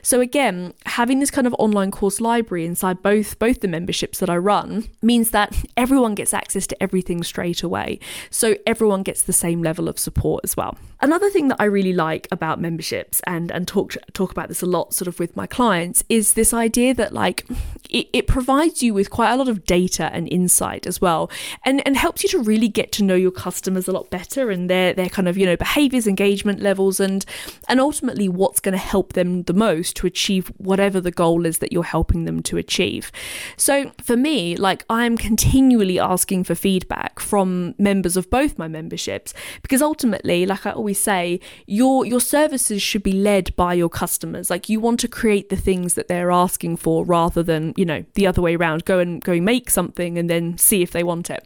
So 0.01 0.21
again, 0.21 0.73
having 0.85 1.19
this 1.19 1.31
kind 1.31 1.47
of 1.47 1.55
online 1.59 1.91
course 1.91 2.21
library 2.21 2.65
inside 2.65 3.01
both 3.01 3.37
both 3.39 3.61
the 3.61 3.67
memberships 3.67 4.19
that 4.19 4.29
I 4.29 4.37
run 4.37 4.87
means 5.01 5.31
that 5.31 5.55
everyone 5.77 6.15
gets 6.15 6.33
access 6.33 6.67
to 6.67 6.83
everything 6.83 7.23
straight 7.23 7.63
away. 7.63 7.99
So 8.29 8.55
everyone 8.65 9.03
gets 9.03 9.23
the 9.23 9.33
same 9.33 9.61
level 9.61 9.87
of 9.87 9.99
support 9.99 10.41
as 10.43 10.55
well. 10.55 10.77
Another 11.01 11.29
thing 11.29 11.47
that 11.47 11.57
I 11.59 11.65
really 11.65 11.93
like 11.93 12.27
about 12.31 12.59
memberships 12.59 13.21
and 13.25 13.51
and 13.51 13.67
talk 13.67 13.95
talk 14.13 14.31
about 14.31 14.49
this 14.49 14.61
a 14.61 14.65
lot 14.65 14.93
sort 14.93 15.07
of 15.07 15.19
with 15.19 15.35
my 15.35 15.47
clients 15.47 16.03
is 16.09 16.33
this 16.33 16.53
idea 16.53 16.93
that 16.93 17.13
like 17.13 17.45
it, 17.89 18.07
it 18.11 18.27
provides 18.27 18.83
you 18.83 18.93
with 18.93 19.09
quite 19.09 19.31
a 19.31 19.35
lot 19.37 19.47
of 19.47 19.65
data 19.65 20.09
and 20.13 20.27
insight 20.31 20.85
as 20.85 20.99
well 20.99 21.31
and 21.63 21.85
and 21.85 21.95
helps 21.95 22.23
you 22.23 22.29
to 22.29 22.39
really 22.39 22.67
get 22.67 22.91
to 22.91 23.03
know 23.03 23.15
your 23.15 23.31
customers 23.31 23.87
a 23.87 23.91
lot 23.91 24.09
better 24.09 24.51
and 24.51 24.69
their 24.69 24.93
their 24.93 25.09
kind 25.09 25.27
of 25.27 25.37
you 25.37 25.45
know 25.45 25.55
behaviors 25.55 26.05
engagement 26.05 26.38
levels 26.45 26.99
and 26.99 27.25
and 27.69 27.79
ultimately 27.79 28.27
what's 28.27 28.59
going 28.59 28.73
to 28.73 28.77
help 28.77 29.13
them 29.13 29.43
the 29.43 29.53
most 29.53 29.95
to 29.95 30.07
achieve 30.07 30.51
whatever 30.57 30.99
the 30.99 31.11
goal 31.11 31.45
is 31.45 31.59
that 31.59 31.71
you're 31.71 31.83
helping 31.83 32.25
them 32.25 32.41
to 32.43 32.57
achieve. 32.57 33.11
So 33.55 33.91
for 34.01 34.17
me 34.17 34.57
like 34.57 34.83
I'm 34.89 35.17
continually 35.17 35.97
asking 35.97 36.43
for 36.43 36.55
feedback 36.55 37.19
from 37.19 37.73
members 37.77 38.17
of 38.17 38.29
both 38.29 38.57
my 38.57 38.67
memberships 38.67 39.33
because 39.61 39.81
ultimately 39.81 40.45
like 40.45 40.65
I 40.65 40.71
always 40.71 40.89
always 40.89 40.99
say 40.99 41.39
your 41.67 42.03
your 42.03 42.19
services 42.19 42.81
should 42.81 43.03
be 43.03 43.13
led 43.13 43.55
by 43.55 43.75
your 43.75 43.89
customers. 43.89 44.49
Like 44.49 44.69
you 44.69 44.79
want 44.79 44.99
to 45.01 45.07
create 45.07 45.49
the 45.49 45.55
things 45.55 45.93
that 45.93 46.07
they're 46.07 46.31
asking 46.31 46.77
for 46.77 47.05
rather 47.05 47.43
than 47.43 47.73
you 47.77 47.85
know 47.85 48.03
the 48.15 48.25
other 48.25 48.41
way 48.41 48.55
around 48.55 48.85
go 48.85 48.97
and 48.97 49.23
go 49.23 49.39
make 49.39 49.69
something 49.69 50.17
and 50.17 50.27
then 50.29 50.57
see 50.57 50.81
if 50.81 50.91
they 50.91 51.03
want 51.03 51.29
it. 51.29 51.45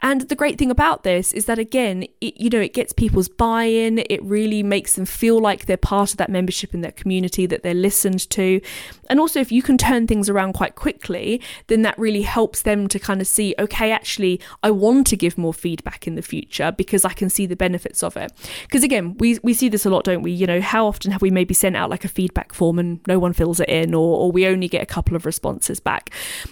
And 0.00 0.22
the 0.22 0.34
great 0.34 0.56
thing 0.56 0.70
about 0.70 1.02
this 1.02 1.34
is 1.34 1.44
that 1.44 1.58
again 1.58 2.04
it, 2.22 2.40
you 2.40 2.48
know 2.48 2.60
it 2.60 2.72
gets 2.72 2.94
people's 2.94 3.28
buy-in 3.28 3.98
it 3.98 4.19
really 4.22 4.62
makes 4.62 4.94
them 4.94 5.04
feel 5.04 5.38
like 5.40 5.66
they're 5.66 5.76
part 5.76 6.10
of 6.12 6.16
that 6.18 6.30
membership 6.30 6.74
in 6.74 6.80
that 6.80 6.96
community 6.96 7.46
that 7.46 7.62
they're 7.62 7.74
listened 7.74 8.28
to 8.30 8.60
and 9.08 9.20
also 9.20 9.40
if 9.40 9.50
you 9.50 9.62
can 9.62 9.78
turn 9.78 10.06
things 10.06 10.28
around 10.28 10.52
quite 10.52 10.74
quickly 10.74 11.40
then 11.68 11.82
that 11.82 11.98
really 11.98 12.22
helps 12.22 12.62
them 12.62 12.88
to 12.88 12.98
kind 12.98 13.20
of 13.20 13.26
see 13.26 13.54
okay 13.58 13.92
actually 13.92 14.40
I 14.62 14.70
want 14.70 15.06
to 15.08 15.16
give 15.16 15.38
more 15.38 15.54
feedback 15.54 16.06
in 16.06 16.14
the 16.14 16.22
future 16.22 16.72
because 16.72 17.04
I 17.04 17.12
can 17.12 17.30
see 17.30 17.46
the 17.46 17.56
benefits 17.56 18.02
of 18.02 18.16
it 18.16 18.32
because 18.62 18.84
again, 18.84 19.16
we 19.18 19.38
we 19.42 19.54
see 19.54 19.68
this 19.68 19.84
a 19.84 19.90
lot, 19.90 20.04
don't 20.04 20.22
we? 20.22 20.32
You 20.32 20.46
know, 20.46 20.60
how 20.60 20.86
often 20.86 21.10
have 21.10 21.22
we 21.22 21.30
maybe 21.30 21.54
sent 21.54 21.76
out 21.76 21.90
like 21.90 22.04
a 22.04 22.08
feedback 22.08 22.52
form 22.52 22.78
and 22.78 23.00
no 23.06 23.18
one 23.18 23.32
fills 23.32 23.60
it 23.60 23.68
in, 23.68 23.94
or 23.94 24.18
or 24.18 24.32
we 24.32 24.46
only 24.46 24.68
get 24.68 24.82
a 24.82 24.86
couple 24.86 25.16
of 25.16 25.26
responses 25.26 25.80
back? 25.80 26.10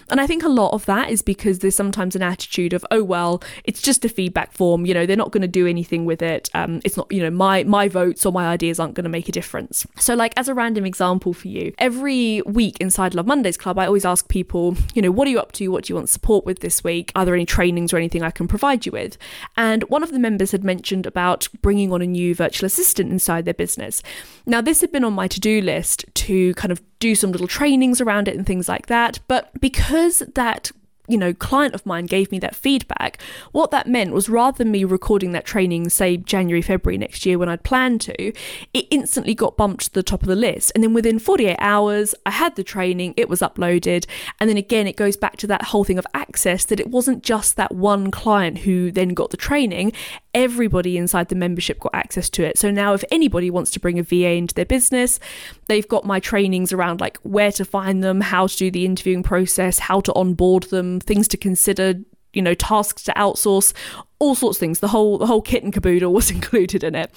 And 0.09 0.19
I 0.19 0.27
think 0.27 0.43
a 0.43 0.49
lot 0.49 0.73
of 0.73 0.85
that 0.85 1.09
is 1.09 1.21
because 1.21 1.59
there's 1.59 1.75
sometimes 1.75 2.15
an 2.15 2.21
attitude 2.21 2.73
of, 2.73 2.85
oh 2.91 3.03
well, 3.03 3.41
it's 3.63 3.81
just 3.81 4.05
a 4.05 4.09
feedback 4.09 4.53
form. 4.53 4.85
You 4.85 4.93
know, 4.93 5.05
they're 5.05 5.15
not 5.15 5.31
going 5.31 5.41
to 5.41 5.47
do 5.47 5.67
anything 5.67 6.05
with 6.05 6.21
it. 6.21 6.49
Um, 6.53 6.81
it's 6.83 6.97
not, 6.97 7.11
you 7.11 7.21
know, 7.21 7.31
my 7.31 7.48
my 7.63 7.87
votes 7.87 8.25
or 8.25 8.31
my 8.31 8.47
ideas 8.47 8.79
aren't 8.79 8.93
going 8.93 9.03
to 9.03 9.09
make 9.09 9.29
a 9.29 9.31
difference. 9.31 9.85
So, 9.97 10.13
like 10.15 10.33
as 10.37 10.47
a 10.47 10.53
random 10.53 10.85
example 10.85 11.33
for 11.33 11.47
you, 11.47 11.73
every 11.77 12.41
week 12.43 12.77
inside 12.79 13.13
Love 13.13 13.27
Mondays 13.27 13.57
Club, 13.57 13.77
I 13.79 13.85
always 13.85 14.05
ask 14.05 14.27
people, 14.27 14.75
you 14.93 15.01
know, 15.01 15.11
what 15.11 15.27
are 15.27 15.31
you 15.31 15.39
up 15.39 15.51
to? 15.53 15.67
What 15.69 15.85
do 15.85 15.91
you 15.91 15.95
want 15.95 16.09
support 16.09 16.45
with 16.45 16.59
this 16.59 16.83
week? 16.83 17.11
Are 17.15 17.25
there 17.25 17.35
any 17.35 17.45
trainings 17.45 17.93
or 17.93 17.97
anything 17.97 18.23
I 18.23 18.31
can 18.31 18.47
provide 18.47 18.85
you 18.85 18.91
with? 18.91 19.17
And 19.57 19.83
one 19.83 20.03
of 20.03 20.11
the 20.11 20.19
members 20.19 20.51
had 20.51 20.63
mentioned 20.63 21.05
about 21.05 21.47
bringing 21.61 21.91
on 21.91 22.01
a 22.01 22.07
new 22.07 22.35
virtual 22.35 22.67
assistant 22.67 23.11
inside 23.11 23.45
their 23.45 23.53
business. 23.53 24.01
Now, 24.45 24.61
this 24.61 24.81
had 24.81 24.91
been 24.91 25.03
on 25.03 25.13
my 25.13 25.27
to 25.27 25.39
do 25.39 25.61
list 25.61 26.05
to 26.13 26.53
kind 26.55 26.71
of 26.71 26.81
do 26.99 27.15
some 27.15 27.31
little 27.31 27.47
trainings 27.47 28.01
around 28.01 28.27
it 28.27 28.35
and 28.35 28.45
things 28.45 28.67
like 28.67 28.87
that. 28.87 29.19
But 29.27 29.49
because 29.59 30.19
that 30.35 30.71
you 31.09 31.17
know, 31.17 31.33
client 31.33 31.73
of 31.73 31.85
mine 31.85 32.05
gave 32.05 32.31
me 32.31 32.39
that 32.39 32.55
feedback, 32.55 33.19
what 33.51 33.71
that 33.71 33.87
meant 33.87 34.13
was 34.13 34.29
rather 34.29 34.59
than 34.59 34.71
me 34.71 34.83
recording 34.83 35.31
that 35.31 35.43
training, 35.43 35.89
say 35.89 36.17
January, 36.17 36.61
February 36.61 36.97
next 36.97 37.25
year 37.25 37.37
when 37.37 37.49
I'd 37.49 37.63
planned 37.63 37.99
to, 38.01 38.33
it 38.73 38.85
instantly 38.91 39.33
got 39.33 39.57
bumped 39.57 39.85
to 39.85 39.93
the 39.93 40.03
top 40.03 40.21
of 40.21 40.27
the 40.27 40.35
list. 40.35 40.71
And 40.75 40.83
then 40.83 40.93
within 40.93 41.17
48 41.17 41.57
hours, 41.59 42.13
I 42.25 42.31
had 42.31 42.55
the 42.55 42.63
training, 42.63 43.15
it 43.17 43.27
was 43.27 43.41
uploaded. 43.41 44.05
And 44.39 44.49
then 44.49 44.57
again, 44.57 44.85
it 44.85 44.95
goes 44.95 45.17
back 45.17 45.37
to 45.37 45.47
that 45.47 45.63
whole 45.63 45.83
thing 45.83 45.97
of 45.97 46.07
access 46.13 46.63
that 46.65 46.79
it 46.79 46.89
wasn't 46.89 47.23
just 47.23 47.55
that 47.55 47.73
one 47.73 48.11
client 48.11 48.59
who 48.59 48.91
then 48.91 49.09
got 49.09 49.31
the 49.31 49.37
training, 49.37 49.91
everybody 50.39 50.97
inside 50.97 51.27
the 51.27 51.35
membership 51.35 51.81
got 51.81 51.93
access 51.93 52.29
to 52.29 52.43
it. 52.43 52.57
So 52.57 52.71
now, 52.71 52.93
if 52.93 53.03
anybody 53.11 53.51
wants 53.51 53.71
to 53.71 53.79
bring 53.79 53.99
a 53.99 54.03
VA 54.03 54.31
into 54.31 54.55
their 54.55 54.65
business, 54.65 55.19
they've 55.67 55.87
got 55.87 56.05
my 56.05 56.21
trainings 56.21 56.71
around 56.71 57.01
like 57.01 57.17
where 57.23 57.51
to 57.51 57.65
find 57.65 58.01
them, 58.01 58.21
how 58.21 58.47
to 58.47 58.55
do 58.55 58.71
the 58.71 58.85
interviewing 58.85 59.21
process, 59.21 59.79
how 59.79 59.99
to 59.99 60.13
onboard 60.13 60.63
them, 60.63 61.01
things 61.01 61.27
to 61.27 61.37
consider, 61.37 61.95
you 62.31 62.41
know, 62.41 62.53
tasks 62.53 63.03
to 63.03 63.13
outsource, 63.13 63.73
all 64.19 64.35
sorts 64.35 64.57
of 64.57 64.59
things. 64.59 64.79
The 64.79 64.89
whole 64.89 65.17
the 65.17 65.25
whole 65.25 65.41
kit 65.41 65.63
and 65.63 65.73
caboodle 65.73 66.13
was 66.19 66.29
included 66.29 66.83
in 66.83 66.95
it. 66.95 67.11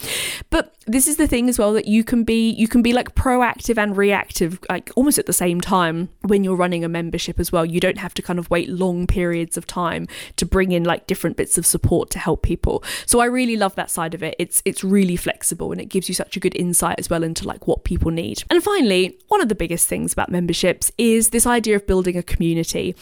But 0.50 0.74
this 0.86 1.06
is 1.06 1.16
the 1.16 1.26
thing 1.26 1.48
as 1.48 1.58
well 1.58 1.72
that 1.74 1.86
you 1.86 2.02
can 2.02 2.24
be 2.24 2.50
you 2.50 2.68
can 2.68 2.82
be 2.82 2.92
like 2.92 3.14
proactive 3.14 3.78
and 3.78 3.96
reactive 3.96 4.58
like 4.68 4.90
almost 4.96 5.18
at 5.18 5.26
the 5.26 5.32
same 5.32 5.60
time 5.60 6.08
when 6.22 6.42
you're 6.42 6.56
running 6.56 6.84
a 6.84 6.88
membership 6.88 7.38
as 7.38 7.52
well. 7.52 7.64
You 7.64 7.80
don't 7.80 7.98
have 7.98 8.14
to 8.14 8.22
kind 8.22 8.38
of 8.38 8.50
wait 8.50 8.68
long 8.68 9.06
periods 9.06 9.56
of 9.56 9.66
time 9.66 10.08
to 10.36 10.46
bring 10.46 10.72
in 10.72 10.84
like 10.84 11.06
different 11.06 11.36
bits 11.36 11.58
of 11.58 11.66
support 11.66 12.10
to 12.10 12.18
help 12.18 12.42
people. 12.42 12.82
So 13.06 13.20
I 13.20 13.26
really 13.26 13.56
love 13.56 13.74
that 13.74 13.90
side 13.90 14.14
of 14.14 14.22
it. 14.22 14.34
It's 14.38 14.62
it's 14.64 14.82
really 14.84 15.16
flexible 15.16 15.72
and 15.72 15.80
it 15.80 15.86
gives 15.86 16.08
you 16.08 16.14
such 16.14 16.36
a 16.36 16.40
good 16.40 16.56
insight 16.56 16.98
as 16.98 17.10
well 17.10 17.22
into 17.22 17.46
like 17.46 17.66
what 17.66 17.84
people 17.84 18.10
need. 18.10 18.44
And 18.50 18.62
finally, 18.62 19.18
one 19.28 19.40
of 19.40 19.48
the 19.48 19.54
biggest 19.54 19.88
things 19.88 20.12
about 20.12 20.30
memberships 20.30 20.90
is 20.98 21.30
this 21.30 21.46
idea 21.46 21.76
of 21.76 21.86
building 21.86 22.16
a 22.16 22.22
community. 22.22 22.94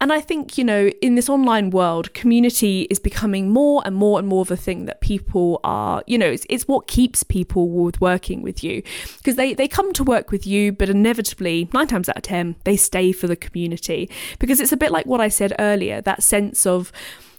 And 0.00 0.12
I 0.12 0.20
think, 0.20 0.58
you 0.58 0.64
know, 0.64 0.88
in 1.00 1.14
this 1.14 1.28
online 1.28 1.70
world, 1.70 2.12
community 2.14 2.82
is 2.90 2.98
becoming 2.98 3.43
becoming 3.44 3.52
more 3.52 3.82
and 3.84 3.96
more 3.96 4.18
and 4.18 4.28
more 4.28 4.42
of 4.42 4.50
a 4.50 4.56
thing 4.56 4.86
that 4.86 5.00
people 5.00 5.60
are, 5.64 6.02
you 6.06 6.18
know, 6.18 6.26
it's, 6.26 6.46
it's 6.48 6.66
what 6.68 6.86
keeps 6.86 7.22
people 7.22 7.68
with 7.68 8.00
working 8.00 8.42
with 8.42 8.62
you. 8.62 8.82
Because 9.18 9.36
they, 9.36 9.54
they 9.54 9.68
come 9.68 9.92
to 9.94 10.04
work 10.04 10.30
with 10.30 10.46
you, 10.46 10.72
but 10.72 10.88
inevitably, 10.88 11.68
nine 11.72 11.86
times 11.86 12.08
out 12.08 12.16
of 12.16 12.22
10, 12.22 12.56
they 12.64 12.76
stay 12.76 13.12
for 13.12 13.26
the 13.26 13.36
community. 13.36 14.10
Because 14.38 14.60
it's 14.60 14.72
a 14.72 14.76
bit 14.76 14.90
like 14.90 15.06
what 15.06 15.20
I 15.20 15.28
said 15.28 15.54
earlier 15.58 16.00
that 16.02 16.22
sense 16.22 16.66
of, 16.66 16.92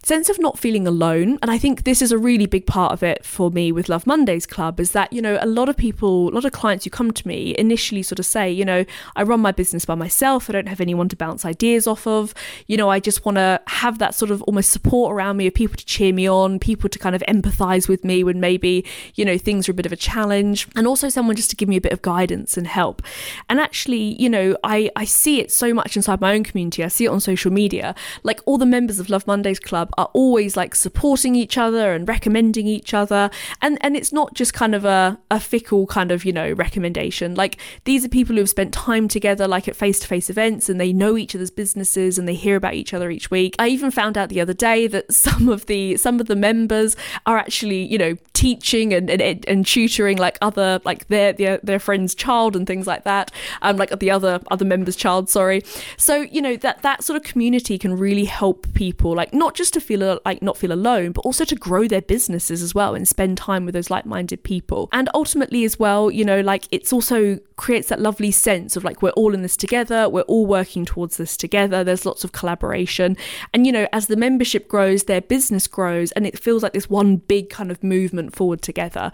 sense 0.05 0.29
of 0.29 0.37
not 0.39 0.59
feeling 0.59 0.85
alone. 0.85 1.39
And 1.41 1.49
I 1.49 1.57
think 1.57 1.83
this 1.83 1.99
is 1.99 2.11
a 2.11 2.17
really 2.17 2.45
big 2.45 2.67
part 2.67 2.93
of 2.93 3.01
it 3.01 3.25
for 3.25 3.49
me 3.49 3.71
with 3.71 3.89
Love 3.89 4.05
Mondays 4.05 4.45
Club 4.45 4.79
is 4.79 4.91
that, 4.91 5.11
you 5.11 5.19
know, 5.19 5.39
a 5.41 5.47
lot 5.47 5.67
of 5.67 5.75
people, 5.75 6.29
a 6.29 6.33
lot 6.33 6.45
of 6.45 6.51
clients 6.51 6.83
who 6.83 6.91
come 6.91 7.09
to 7.11 7.27
me 7.27 7.55
initially 7.57 8.03
sort 8.03 8.19
of 8.19 8.25
say, 8.27 8.51
you 8.51 8.63
know, 8.63 8.85
I 9.15 9.23
run 9.23 9.39
my 9.39 9.51
business 9.51 9.83
by 9.83 9.95
myself. 9.95 10.47
I 10.47 10.53
don't 10.53 10.67
have 10.67 10.79
anyone 10.79 11.09
to 11.09 11.15
bounce 11.15 11.43
ideas 11.43 11.87
off 11.87 12.05
of. 12.05 12.35
You 12.67 12.77
know, 12.77 12.87
I 12.87 12.99
just 12.99 13.25
want 13.25 13.37
to 13.37 13.59
have 13.65 13.97
that 13.97 14.13
sort 14.13 14.29
of 14.29 14.43
almost 14.43 14.69
support 14.69 15.11
around 15.11 15.37
me 15.37 15.47
of 15.47 15.55
people 15.55 15.75
to 15.75 15.85
cheer 15.85 16.13
me 16.13 16.29
on, 16.29 16.59
people 16.59 16.87
to 16.87 16.99
kind 16.99 17.15
of 17.15 17.23
empathize 17.23 17.89
with 17.89 18.03
me 18.03 18.23
when 18.23 18.39
maybe, 18.39 18.85
you 19.15 19.25
know, 19.25 19.39
things 19.39 19.67
are 19.67 19.71
a 19.71 19.75
bit 19.75 19.87
of 19.87 19.91
a 19.91 19.97
challenge. 19.97 20.67
And 20.75 20.85
also 20.85 21.09
someone 21.09 21.35
just 21.35 21.49
to 21.49 21.55
give 21.55 21.67
me 21.67 21.77
a 21.77 21.81
bit 21.81 21.93
of 21.93 22.03
guidance 22.03 22.57
and 22.57 22.67
help. 22.67 23.01
And 23.49 23.59
actually, 23.59 24.21
you 24.21 24.29
know, 24.29 24.55
I, 24.63 24.91
I 24.95 25.05
see 25.05 25.39
it 25.39 25.51
so 25.51 25.73
much 25.73 25.95
inside 25.95 26.21
my 26.21 26.35
own 26.35 26.43
community. 26.43 26.83
I 26.83 26.89
see 26.89 27.05
it 27.05 27.09
on 27.09 27.19
social 27.19 27.51
media. 27.51 27.95
Like 28.21 28.39
all 28.45 28.59
the 28.59 28.67
members 28.67 28.99
of 28.99 29.09
Love 29.09 29.25
Mondays 29.25 29.59
Club 29.59 29.93
are 29.97 30.09
always 30.13 30.57
like 30.57 30.75
supporting 30.75 31.35
each 31.35 31.57
other 31.57 31.93
and 31.93 32.07
recommending 32.07 32.67
each 32.67 32.93
other. 32.93 33.29
And 33.61 33.77
and 33.81 33.95
it's 33.95 34.11
not 34.11 34.33
just 34.33 34.53
kind 34.53 34.75
of 34.75 34.85
a, 34.85 35.19
a 35.31 35.39
fickle 35.39 35.87
kind 35.87 36.11
of, 36.11 36.25
you 36.25 36.33
know, 36.33 36.51
recommendation. 36.53 37.35
Like 37.35 37.57
these 37.85 38.05
are 38.05 38.09
people 38.09 38.35
who 38.35 38.41
have 38.41 38.49
spent 38.49 38.73
time 38.73 39.07
together 39.07 39.47
like 39.47 39.67
at 39.67 39.75
face 39.75 39.99
to 39.99 40.07
face 40.07 40.29
events 40.29 40.69
and 40.69 40.79
they 40.79 40.93
know 40.93 41.17
each 41.17 41.35
other's 41.35 41.51
businesses 41.51 42.17
and 42.17 42.27
they 42.27 42.33
hear 42.35 42.55
about 42.55 42.73
each 42.73 42.93
other 42.93 43.09
each 43.09 43.31
week. 43.31 43.55
I 43.59 43.67
even 43.69 43.91
found 43.91 44.17
out 44.17 44.29
the 44.29 44.41
other 44.41 44.53
day 44.53 44.87
that 44.87 45.11
some 45.25 45.49
of 45.49 45.65
the 45.67 45.97
some 45.97 46.19
of 46.19 46.27
the 46.27 46.35
members 46.35 46.95
are 47.25 47.37
actually, 47.37 47.83
you 47.83 47.97
know, 47.97 48.15
teaching 48.33 48.93
and 48.93 49.09
and, 49.09 49.45
and 49.47 49.65
tutoring 49.65 50.17
like 50.17 50.37
other 50.41 50.81
like 50.85 51.07
their, 51.07 51.33
their 51.33 51.59
their 51.63 51.79
friend's 51.79 52.13
child 52.15 52.55
and 52.55 52.67
things 52.67 52.87
like 52.87 53.03
that. 53.03 53.31
Um 53.61 53.77
like 53.77 53.97
the 53.99 54.11
other 54.11 54.39
other 54.51 54.65
members' 54.65 54.95
child, 54.95 55.29
sorry. 55.29 55.63
So, 55.97 56.21
you 56.21 56.41
know, 56.41 56.55
that 56.57 56.81
that 56.81 57.03
sort 57.03 57.17
of 57.17 57.23
community 57.23 57.77
can 57.77 57.97
really 57.97 58.25
help 58.25 58.73
people 58.73 59.13
like 59.13 59.33
not 59.33 59.55
just 59.55 59.73
to 59.73 59.81
feel 59.85 60.19
like 60.25 60.41
not 60.41 60.57
feel 60.57 60.71
alone, 60.71 61.11
but 61.11 61.21
also 61.21 61.45
to 61.45 61.55
grow 61.55 61.87
their 61.87 62.01
businesses 62.01 62.61
as 62.61 62.73
well 62.73 62.95
and 62.95 63.07
spend 63.07 63.37
time 63.37 63.65
with 63.65 63.73
those 63.73 63.89
like-minded 63.89 64.43
people. 64.43 64.89
And 64.91 65.09
ultimately 65.13 65.63
as 65.63 65.79
well, 65.79 66.11
you 66.11 66.25
know, 66.25 66.41
like 66.41 66.67
it's 66.71 66.91
also 66.91 67.39
creates 67.57 67.87
that 67.89 68.01
lovely 68.01 68.31
sense 68.31 68.75
of 68.75 68.83
like 68.83 69.01
we're 69.01 69.11
all 69.11 69.33
in 69.33 69.41
this 69.41 69.55
together, 69.55 70.09
we're 70.09 70.21
all 70.21 70.45
working 70.45 70.85
towards 70.85 71.17
this 71.17 71.37
together. 71.37 71.83
There's 71.83 72.05
lots 72.05 72.23
of 72.23 72.31
collaboration. 72.31 73.15
And 73.53 73.65
you 73.65 73.71
know, 73.71 73.87
as 73.93 74.07
the 74.07 74.17
membership 74.17 74.67
grows, 74.67 75.03
their 75.03 75.21
business 75.21 75.67
grows 75.67 76.11
and 76.13 76.27
it 76.27 76.37
feels 76.37 76.63
like 76.63 76.73
this 76.73 76.89
one 76.89 77.17
big 77.17 77.49
kind 77.49 77.71
of 77.71 77.83
movement 77.83 78.35
forward 78.35 78.61
together. 78.61 79.11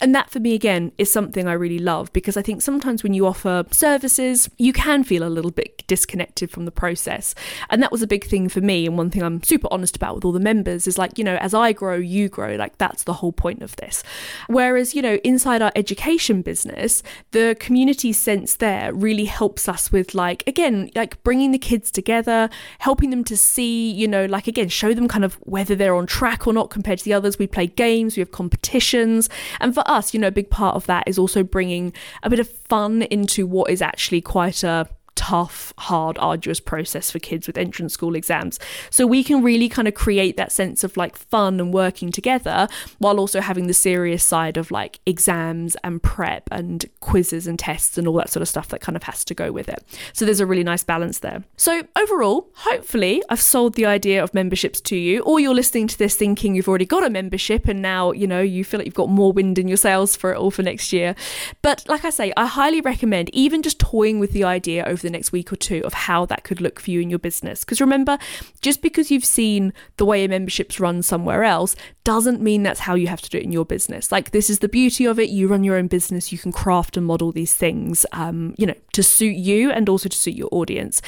And 0.00 0.14
that 0.14 0.30
for 0.30 0.40
me 0.40 0.54
again 0.54 0.92
is 0.98 1.10
something 1.10 1.46
I 1.46 1.52
really 1.52 1.78
love 1.78 2.12
because 2.12 2.36
I 2.36 2.42
think 2.42 2.62
sometimes 2.62 3.02
when 3.02 3.14
you 3.14 3.26
offer 3.26 3.64
services, 3.70 4.50
you 4.58 4.72
can 4.72 5.04
feel 5.04 5.22
a 5.22 5.30
little 5.30 5.52
bit 5.52 5.84
disconnected 5.86 6.50
from 6.50 6.64
the 6.64 6.72
process. 6.72 7.34
And 7.70 7.82
that 7.82 7.92
was 7.92 8.02
a 8.02 8.06
big 8.06 8.24
thing 8.24 8.48
for 8.48 8.60
me 8.60 8.86
and 8.86 8.98
one 8.98 9.10
thing 9.10 9.22
I'm 9.22 9.42
super 9.42 9.68
honest 9.70 9.96
about 9.96 10.16
with 10.16 10.24
all 10.24 10.32
the 10.32 10.40
members 10.40 10.86
is 10.86 10.98
like, 10.98 11.16
you 11.16 11.24
know, 11.24 11.36
as 11.36 11.54
I 11.54 11.72
grow, 11.72 11.96
you 11.96 12.28
grow. 12.28 12.56
Like 12.56 12.78
that's 12.78 13.04
the 13.04 13.14
whole 13.14 13.32
point 13.32 13.62
of 13.62 13.76
this. 13.76 14.02
Whereas, 14.48 14.94
you 14.94 15.02
know, 15.02 15.18
inside 15.22 15.62
our 15.62 15.72
education 15.76 16.42
business, 16.42 17.02
the 17.30 17.56
community 17.60 17.83
sense 18.12 18.56
there 18.56 18.92
really 18.92 19.24
helps 19.24 19.68
us 19.68 19.92
with 19.92 20.14
like 20.14 20.42
again 20.46 20.90
like 20.94 21.22
bringing 21.22 21.50
the 21.50 21.58
kids 21.58 21.90
together 21.90 22.48
helping 22.78 23.10
them 23.10 23.24
to 23.24 23.36
see 23.36 23.90
you 23.90 24.08
know 24.08 24.26
like 24.26 24.46
again 24.46 24.68
show 24.68 24.94
them 24.94 25.08
kind 25.08 25.24
of 25.24 25.34
whether 25.40 25.74
they're 25.74 25.94
on 25.94 26.06
track 26.06 26.46
or 26.46 26.52
not 26.52 26.70
compared 26.70 26.98
to 26.98 27.04
the 27.04 27.12
others. 27.12 27.38
We 27.38 27.46
play 27.46 27.66
games 27.66 28.16
we 28.16 28.20
have 28.20 28.32
competitions. 28.32 29.28
And 29.60 29.74
for 29.74 29.82
us 29.86 30.14
you 30.14 30.20
know 30.20 30.28
a 30.28 30.32
big 30.32 30.50
part 30.50 30.76
of 30.76 30.86
that 30.86 31.06
is 31.06 31.18
also 31.18 31.42
bringing 31.42 31.92
a 32.22 32.30
bit 32.30 32.38
of 32.38 32.48
fun 32.48 33.02
into 33.02 33.46
what 33.46 33.70
is 33.70 33.82
actually 33.82 34.20
quite 34.20 34.62
a 34.64 34.88
tough, 35.24 35.72
hard, 35.78 36.18
arduous 36.18 36.60
process 36.60 37.10
for 37.10 37.18
kids 37.18 37.46
with 37.46 37.56
entrance 37.56 37.94
school 37.94 38.14
exams. 38.14 38.60
So 38.90 39.06
we 39.06 39.24
can 39.24 39.42
really 39.42 39.70
kind 39.70 39.88
of 39.88 39.94
create 39.94 40.36
that 40.36 40.52
sense 40.52 40.84
of 40.84 40.98
like 40.98 41.16
fun 41.16 41.60
and 41.60 41.72
working 41.72 42.12
together 42.12 42.68
while 42.98 43.18
also 43.18 43.40
having 43.40 43.66
the 43.66 43.72
serious 43.72 44.22
side 44.22 44.58
of 44.58 44.70
like 44.70 45.00
exams 45.06 45.78
and 45.82 46.02
prep 46.02 46.46
and 46.52 46.84
quizzes 47.00 47.46
and 47.46 47.58
tests 47.58 47.96
and 47.96 48.06
all 48.06 48.16
that 48.16 48.28
sort 48.28 48.42
of 48.42 48.48
stuff 48.48 48.68
that 48.68 48.82
kind 48.82 48.96
of 48.96 49.04
has 49.04 49.24
to 49.24 49.34
go 49.34 49.50
with 49.50 49.66
it. 49.66 49.82
So 50.12 50.26
there's 50.26 50.40
a 50.40 50.46
really 50.46 50.62
nice 50.62 50.84
balance 50.84 51.20
there. 51.20 51.42
So 51.56 51.84
overall, 51.96 52.50
hopefully 52.56 53.22
I've 53.30 53.40
sold 53.40 53.76
the 53.76 53.86
idea 53.86 54.22
of 54.22 54.34
memberships 54.34 54.82
to 54.82 54.96
you, 54.96 55.22
or 55.22 55.40
you're 55.40 55.54
listening 55.54 55.88
to 55.88 55.96
this 55.96 56.16
thinking 56.16 56.54
you've 56.54 56.68
already 56.68 56.84
got 56.84 57.02
a 57.02 57.08
membership 57.08 57.66
and 57.66 57.80
now, 57.80 58.12
you 58.12 58.26
know, 58.26 58.42
you 58.42 58.62
feel 58.62 58.78
like 58.78 58.86
you've 58.86 58.94
got 58.94 59.08
more 59.08 59.32
wind 59.32 59.58
in 59.58 59.68
your 59.68 59.78
sails 59.78 60.16
for 60.16 60.34
it 60.34 60.36
all 60.36 60.50
for 60.50 60.62
next 60.62 60.92
year. 60.92 61.14
But 61.62 61.88
like 61.88 62.04
I 62.04 62.10
say, 62.10 62.30
I 62.36 62.44
highly 62.44 62.82
recommend 62.82 63.30
even 63.32 63.62
just 63.62 63.78
toying 63.78 64.18
with 64.18 64.32
the 64.32 64.44
idea 64.44 64.84
over 64.84 65.00
the 65.00 65.13
next 65.14 65.32
week 65.32 65.50
or 65.52 65.56
two 65.56 65.80
of 65.84 65.94
how 65.94 66.26
that 66.26 66.44
could 66.44 66.60
look 66.60 66.78
for 66.78 66.90
you 66.90 67.00
in 67.00 67.08
your 67.08 67.18
business. 67.18 67.64
Because 67.64 67.80
remember, 67.80 68.18
just 68.60 68.82
because 68.82 69.10
you've 69.10 69.24
seen 69.24 69.72
the 69.96 70.04
way 70.04 70.24
a 70.24 70.28
membership's 70.28 70.78
run 70.78 71.02
somewhere 71.02 71.44
else 71.44 71.74
doesn't 72.04 72.42
mean 72.42 72.62
that's 72.62 72.80
how 72.80 72.94
you 72.94 73.06
have 73.06 73.22
to 73.22 73.30
do 73.30 73.38
it 73.38 73.44
in 73.44 73.52
your 73.52 73.64
business. 73.64 74.12
Like, 74.12 74.32
this 74.32 74.50
is 74.50 74.58
the 74.58 74.68
beauty 74.68 75.06
of 75.06 75.18
it. 75.18 75.30
You 75.30 75.48
run 75.48 75.64
your 75.64 75.76
own 75.76 75.86
business, 75.86 76.32
you 76.32 76.38
can 76.38 76.52
craft 76.52 76.96
and 76.98 77.06
model 77.06 77.32
these 77.32 77.54
things, 77.54 78.04
um, 78.12 78.54
you 78.58 78.66
know, 78.66 78.74
to 78.94 79.02
suit 79.02 79.36
you 79.36 79.70
and 79.70 79.88
also 79.88 80.08
to 80.08 80.16
suit 80.16 80.34
your 80.34 80.48
audience. 80.52 81.02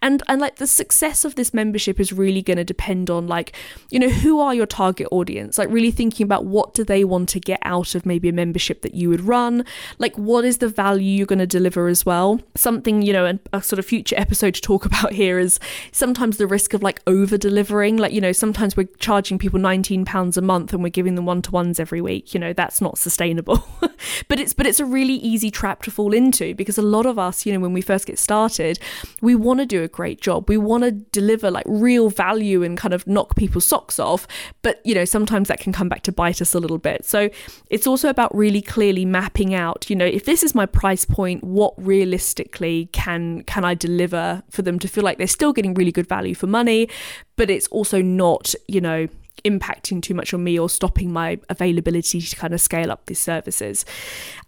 And, 0.00 0.22
and 0.28 0.40
like, 0.40 0.56
the 0.56 0.66
success 0.66 1.24
of 1.24 1.34
this 1.34 1.52
membership 1.52 2.00
is 2.00 2.12
really 2.12 2.42
going 2.42 2.56
to 2.56 2.64
depend 2.64 3.10
on, 3.10 3.26
like, 3.26 3.54
you 3.90 3.98
know, 3.98 4.08
who 4.08 4.40
are 4.40 4.54
your 4.54 4.66
target 4.66 5.08
audience? 5.10 5.58
Like, 5.58 5.70
really 5.70 5.90
thinking 5.90 6.24
about 6.24 6.44
what 6.44 6.74
do 6.74 6.84
they 6.84 7.04
want 7.04 7.28
to 7.30 7.40
get 7.40 7.60
out 7.62 7.94
of 7.94 8.06
maybe 8.06 8.28
a 8.28 8.32
membership 8.32 8.82
that 8.82 8.94
you 8.94 9.08
would 9.08 9.20
run? 9.20 9.64
Like, 9.98 10.16
what 10.16 10.44
is 10.44 10.58
the 10.58 10.68
value 10.68 11.18
you're 11.18 11.26
going 11.26 11.38
to 11.38 11.46
deliver 11.46 11.88
as 11.88 12.06
well? 12.06 12.40
Something, 12.54 13.02
you 13.02 13.12
know, 13.12 13.26
a, 13.26 13.38
a 13.52 13.62
sort 13.62 13.78
of 13.78 13.86
future 13.86 14.16
episode 14.18 14.54
to 14.54 14.60
talk 14.60 14.84
about 14.92 15.12
here 15.12 15.38
is 15.38 15.58
sometimes 15.92 16.36
the 16.36 16.46
risk 16.46 16.74
of 16.74 16.82
like 16.82 17.00
over 17.06 17.36
delivering. 17.36 17.96
Like, 17.96 18.12
you 18.12 18.20
know, 18.20 18.32
sometimes 18.32 18.76
we're 18.76 18.88
charging 18.98 19.38
people 19.38 19.58
£19 19.58 20.36
a 20.36 20.40
month 20.40 20.72
and 20.72 20.82
we're 20.82 20.88
giving 20.88 21.14
them 21.14 21.26
one 21.26 21.42
to 21.42 21.50
ones 21.50 21.78
every 21.80 22.00
week. 22.00 22.34
You 22.34 22.40
know, 22.40 22.52
that's 22.52 22.80
not 22.80 22.98
sustainable. 22.98 23.64
but 24.28 24.40
it's 24.40 24.52
but 24.52 24.66
it's 24.66 24.80
a 24.80 24.84
really 24.84 25.14
easy 25.14 25.50
trap 25.50 25.82
to 25.82 25.90
fall 25.90 26.12
into 26.12 26.54
because 26.54 26.78
a 26.78 26.82
lot 26.82 27.06
of 27.06 27.18
us, 27.32 27.46
you 27.46 27.52
know, 27.52 27.60
when 27.60 27.72
we 27.72 27.80
first 27.80 28.06
get 28.06 28.18
started, 28.18 28.78
we 29.20 29.34
want 29.34 29.60
to 29.60 29.66
do 29.66 29.82
a 29.82 29.88
great 29.88 30.20
job. 30.20 30.48
We 30.48 30.56
want 30.56 30.84
to 30.84 30.92
deliver 30.92 31.50
like 31.50 31.64
real 31.66 32.10
value 32.10 32.62
and 32.62 32.76
kind 32.76 32.94
of 32.94 33.06
knock 33.06 33.36
people's 33.36 33.64
socks 33.64 33.98
off. 33.98 34.26
But 34.62 34.80
you 34.84 34.94
know, 34.94 35.04
sometimes 35.04 35.48
that 35.48 35.60
can 35.60 35.72
come 35.72 35.88
back 35.88 36.02
to 36.02 36.12
bite 36.12 36.40
us 36.40 36.54
a 36.54 36.60
little 36.60 36.78
bit. 36.78 37.04
So 37.04 37.30
it's 37.70 37.86
also 37.86 38.08
about 38.08 38.34
really 38.34 38.62
clearly 38.62 39.04
mapping 39.04 39.54
out, 39.54 39.88
you 39.88 39.96
know, 39.96 40.04
if 40.04 40.24
this 40.24 40.42
is 40.42 40.54
my 40.54 40.66
price 40.66 41.04
point, 41.04 41.42
what 41.42 41.74
realistically 41.76 42.88
can 42.92 43.42
can 43.44 43.64
I 43.64 43.74
deliver 43.74 44.42
for 44.50 44.62
them 44.62 44.78
to 44.78 44.88
feel 44.88 45.04
like 45.04 45.18
they're 45.18 45.26
still 45.26 45.52
getting 45.52 45.74
really 45.74 45.92
good 45.92 46.06
value 46.06 46.34
for 46.34 46.46
money, 46.46 46.88
but 47.36 47.50
it's 47.50 47.66
also 47.68 48.02
not, 48.02 48.54
you 48.68 48.80
know, 48.80 49.08
impacting 49.44 50.00
too 50.00 50.14
much 50.14 50.32
on 50.32 50.44
me 50.44 50.58
or 50.58 50.68
stopping 50.68 51.12
my 51.12 51.38
availability 51.48 52.20
to 52.20 52.36
kind 52.36 52.54
of 52.54 52.60
scale 52.60 52.90
up 52.90 53.06
these 53.06 53.18
services. 53.18 53.84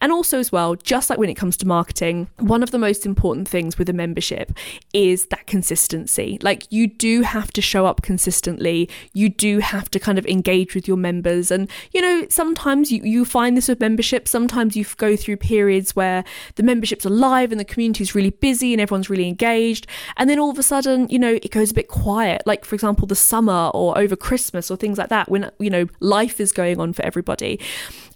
And 0.01 0.13
also, 0.13 0.39
as 0.39 0.53
well, 0.53 0.77
just 0.77 1.11
like 1.11 1.19
when 1.19 1.31
it 1.31 1.35
comes 1.35 1.57
to 1.59 1.67
marketing, 1.67 2.29
one 2.39 2.63
of 2.63 2.71
the 2.71 2.79
most 2.79 3.05
important 3.07 3.49
things 3.49 3.79
with 3.79 3.89
a 3.89 3.93
membership 3.93 4.53
is 4.93 5.27
that 5.27 5.47
consistency. 5.47 6.39
Like, 6.43 6.71
you 6.71 6.87
do 6.87 7.23
have 7.23 7.53
to 7.53 7.63
show 7.63 7.87
up 7.87 8.03
consistently, 8.03 8.89
you 9.13 9.29
do 9.29 9.59
have 9.59 9.91
to 9.91 9.99
kind 9.99 10.19
of 10.19 10.27
engage 10.27 10.75
with 10.75 10.87
your 10.87 10.97
members. 10.97 11.51
And, 11.51 11.69
you 11.93 12.01
know, 12.01 12.27
sometimes 12.29 12.93
you, 12.93 13.01
you 13.03 13.25
find 13.25 13.57
this 13.57 13.69
with 13.69 13.81
membership, 13.81 14.29
sometimes 14.29 14.77
you 14.77 14.85
go 14.97 15.17
through 15.17 15.39
periods 15.39 15.97
where 15.97 16.25
the 16.55 16.63
memberships 16.63 17.07
are 17.07 17.11
live 17.11 17.51
and 17.51 17.61
the 17.61 17.65
community 17.65 18.03
is 18.03 18.15
really 18.15 18.31
busy 18.31 18.73
and 18.73 18.81
everyone's 18.81 19.11
really 19.11 19.29
engaged. 19.29 19.87
And 20.17 20.29
then 20.31 20.39
all 20.39 20.51
of 20.51 20.59
a 20.59 20.63
sudden, 20.63 21.09
you 21.09 21.19
know, 21.19 21.39
it 21.43 21.51
goes 21.51 21.71
a 21.71 21.75
bit 21.75 21.89
quiet. 21.89 22.43
Like, 22.47 22.65
for 22.65 22.75
example, 22.75 23.07
the 23.07 23.17
summer 23.17 23.71
or 23.75 23.97
over 23.99 24.17
Christmas 24.17 24.71
or 24.75 24.77
things 24.77 24.99
like 24.99 25.09
that 25.09 25.31
when 25.31 25.51
you 25.59 25.71
know 25.71 25.87
life 26.01 26.41
is 26.41 26.53
going 26.53 26.79
on 26.81 26.93
for 26.93 27.03
everybody 27.03 27.59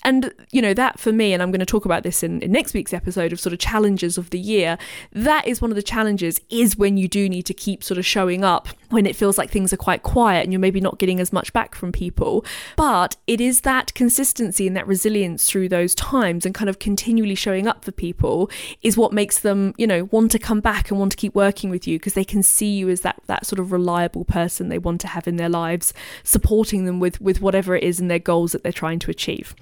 and, 0.09 0.33
you 0.53 0.63
know, 0.63 0.73
that 0.73 0.99
for 0.99 1.13
me, 1.13 1.35
and 1.35 1.43
I'm 1.43 1.51
going 1.51 1.61
to 1.61 1.67
talk 1.67 1.85
about 1.85 2.03
this 2.03 2.23
in, 2.23 2.41
in 2.41 2.51
next 2.51 2.73
week's 2.73 2.95
episode 2.95 3.31
of 3.31 3.39
sort 3.39 3.53
of 3.53 3.59
challenges 3.59 4.17
of 4.17 4.31
the 4.31 4.39
year, 4.39 4.79
that 5.13 5.47
is 5.47 5.61
one 5.61 5.71
of 5.71 5.75
the 5.75 5.83
challenges 5.83 6.41
is 6.49 6.79
when 6.79 6.97
you 6.97 7.09
do 7.09 7.29
need 7.29 7.43
to 7.43 7.53
keep 7.53 7.85
sort 7.85 7.99
of 7.99 8.07
showing 8.07 8.43
up 8.43 8.69
when 8.89 9.05
it 9.05 9.15
feels 9.15 9.37
like 9.37 9.51
things 9.51 9.71
are 9.71 9.77
quite 9.77 10.03
quiet 10.03 10.45
and 10.45 10.51
you're 10.51 10.61
maybe 10.61 10.81
not 10.81 10.99
getting 10.99 11.21
as 11.21 11.31
much 11.31 11.53
back 11.53 11.75
from 11.75 11.93
people. 11.93 12.43
But 12.75 13.19
it 13.27 13.39
is 13.39 13.61
that 13.61 13.93
consistency 13.93 14.67
and 14.67 14.75
that 14.79 14.87
resilience 14.87 15.45
through 15.47 15.69
those 15.69 15.95
times 15.95 16.47
and 16.47 16.55
kind 16.55 16.71
of 16.71 16.79
continually 16.79 17.35
showing 17.35 17.69
up 17.69 17.85
for 17.85 17.93
people 17.93 18.51
is 18.81 18.97
what 18.97 19.13
makes 19.13 19.41
them, 19.41 19.75
you 19.77 19.87
know, 19.87 20.05
want 20.05 20.31
to 20.31 20.39
come 20.39 20.61
back 20.61 20.91
and 20.91 20.99
want 20.99 21.13
to 21.13 21.19
keep 21.19 21.35
working 21.35 21.69
with 21.69 21.87
you 21.87 21.99
because 21.99 22.15
they 22.15 22.25
can 22.25 22.43
see 22.43 22.79
you 22.79 22.89
as 22.89 23.03
that 23.03 23.21
that 23.27 23.45
sort 23.45 23.59
of 23.59 23.73
reliable 23.73 24.25
person 24.25 24.71
they 24.71 24.79
want 24.79 25.03
to 25.03 25.09
have 25.09 25.29
in 25.29 25.37
their 25.37 25.51
lives, 25.51 25.93
supporting 26.25 26.87
them 26.87 26.99
with 26.99 27.21
with 27.21 27.43
whatever 27.43 27.77
it 27.77 27.83
is 27.83 28.01
and 28.01 28.11
their 28.11 28.19
goals 28.19 28.53
that 28.53 28.63
they're 28.63 28.73
trying 28.73 28.99
to 28.99 29.11
achieve. 29.11 29.55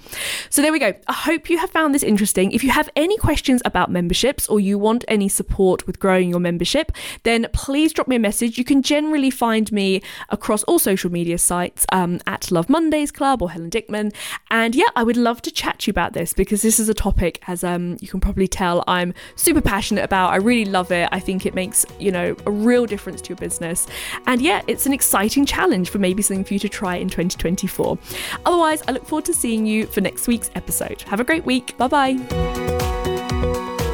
So 0.50 0.62
there 0.62 0.72
we 0.72 0.78
go. 0.78 0.94
I 1.06 1.12
hope 1.12 1.50
you 1.50 1.58
have 1.58 1.70
found 1.70 1.94
this 1.94 2.02
interesting. 2.02 2.52
If 2.52 2.62
you 2.64 2.70
have 2.70 2.88
any 2.96 3.16
questions 3.18 3.62
about 3.64 3.90
memberships 3.90 4.48
or 4.48 4.60
you 4.60 4.78
want 4.78 5.04
any 5.08 5.28
support 5.28 5.86
with 5.86 5.98
growing 5.98 6.30
your 6.30 6.40
membership, 6.40 6.92
then 7.22 7.46
please 7.52 7.92
drop 7.92 8.08
me 8.08 8.16
a 8.16 8.20
message. 8.20 8.58
You 8.58 8.64
can 8.64 8.82
generally 8.82 9.30
find 9.30 9.70
me 9.72 10.02
across 10.28 10.62
all 10.64 10.78
social 10.78 11.10
media 11.10 11.38
sites 11.38 11.86
um, 11.92 12.20
at 12.26 12.50
Love 12.50 12.68
Mondays 12.68 13.10
Club 13.10 13.42
or 13.42 13.50
Helen 13.50 13.70
Dickman. 13.70 14.14
And 14.50 14.74
yeah, 14.74 14.88
I 14.94 15.02
would 15.02 15.16
love 15.16 15.42
to 15.42 15.50
chat 15.50 15.80
to 15.80 15.88
you 15.88 15.90
about 15.90 16.12
this 16.12 16.32
because 16.32 16.62
this 16.62 16.78
is 16.78 16.88
a 16.88 16.94
topic, 16.94 17.42
as 17.46 17.64
um, 17.64 17.96
you 18.00 18.08
can 18.08 18.20
probably 18.20 18.48
tell, 18.48 18.84
I'm 18.86 19.14
super 19.36 19.60
passionate 19.60 20.04
about. 20.04 20.32
I 20.32 20.36
really 20.36 20.70
love 20.70 20.90
it. 20.92 21.08
I 21.12 21.20
think 21.20 21.46
it 21.46 21.54
makes, 21.54 21.84
you 21.98 22.12
know, 22.12 22.36
a 22.46 22.50
real 22.50 22.86
difference 22.86 23.20
to 23.22 23.28
your 23.30 23.36
business. 23.36 23.86
And 24.26 24.40
yeah, 24.40 24.62
it's 24.66 24.86
an 24.86 24.92
exciting 24.92 25.46
challenge 25.46 25.90
for 25.90 25.98
maybe 25.98 26.22
something 26.22 26.44
for 26.44 26.54
you 26.54 26.60
to 26.60 26.68
try 26.68 26.96
in 26.96 27.08
2024. 27.08 27.98
Otherwise, 28.44 28.82
I 28.88 28.92
look 28.92 29.06
forward 29.06 29.24
to 29.26 29.34
seeing 29.34 29.66
you 29.66 29.86
for 29.86 30.00
next 30.00 30.15
next 30.16 30.28
week's 30.28 30.50
episode. 30.54 31.02
Have 31.02 31.20
a 31.20 31.24
great 31.24 31.44
week. 31.44 31.76
Bye 31.76 31.88
bye. 31.88 32.16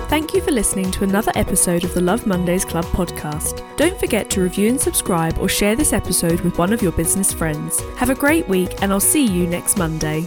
Thank 0.08 0.34
you 0.34 0.40
for 0.40 0.52
listening 0.52 0.92
to 0.92 1.04
another 1.04 1.32
episode 1.34 1.82
of 1.82 1.94
the 1.94 2.00
Love 2.00 2.28
Mondays 2.28 2.64
Club 2.64 2.84
podcast. 2.84 3.64
Don't 3.76 3.98
forget 3.98 4.30
to 4.30 4.40
review 4.40 4.68
and 4.68 4.80
subscribe 4.80 5.36
or 5.38 5.48
share 5.48 5.74
this 5.74 5.92
episode 5.92 6.40
with 6.42 6.58
one 6.58 6.72
of 6.72 6.80
your 6.80 6.92
business 6.92 7.32
friends. 7.32 7.80
Have 7.96 8.10
a 8.10 8.14
great 8.14 8.46
week, 8.48 8.82
and 8.82 8.92
I'll 8.92 9.00
see 9.00 9.26
you 9.26 9.48
next 9.48 9.78
Monday. 9.78 10.24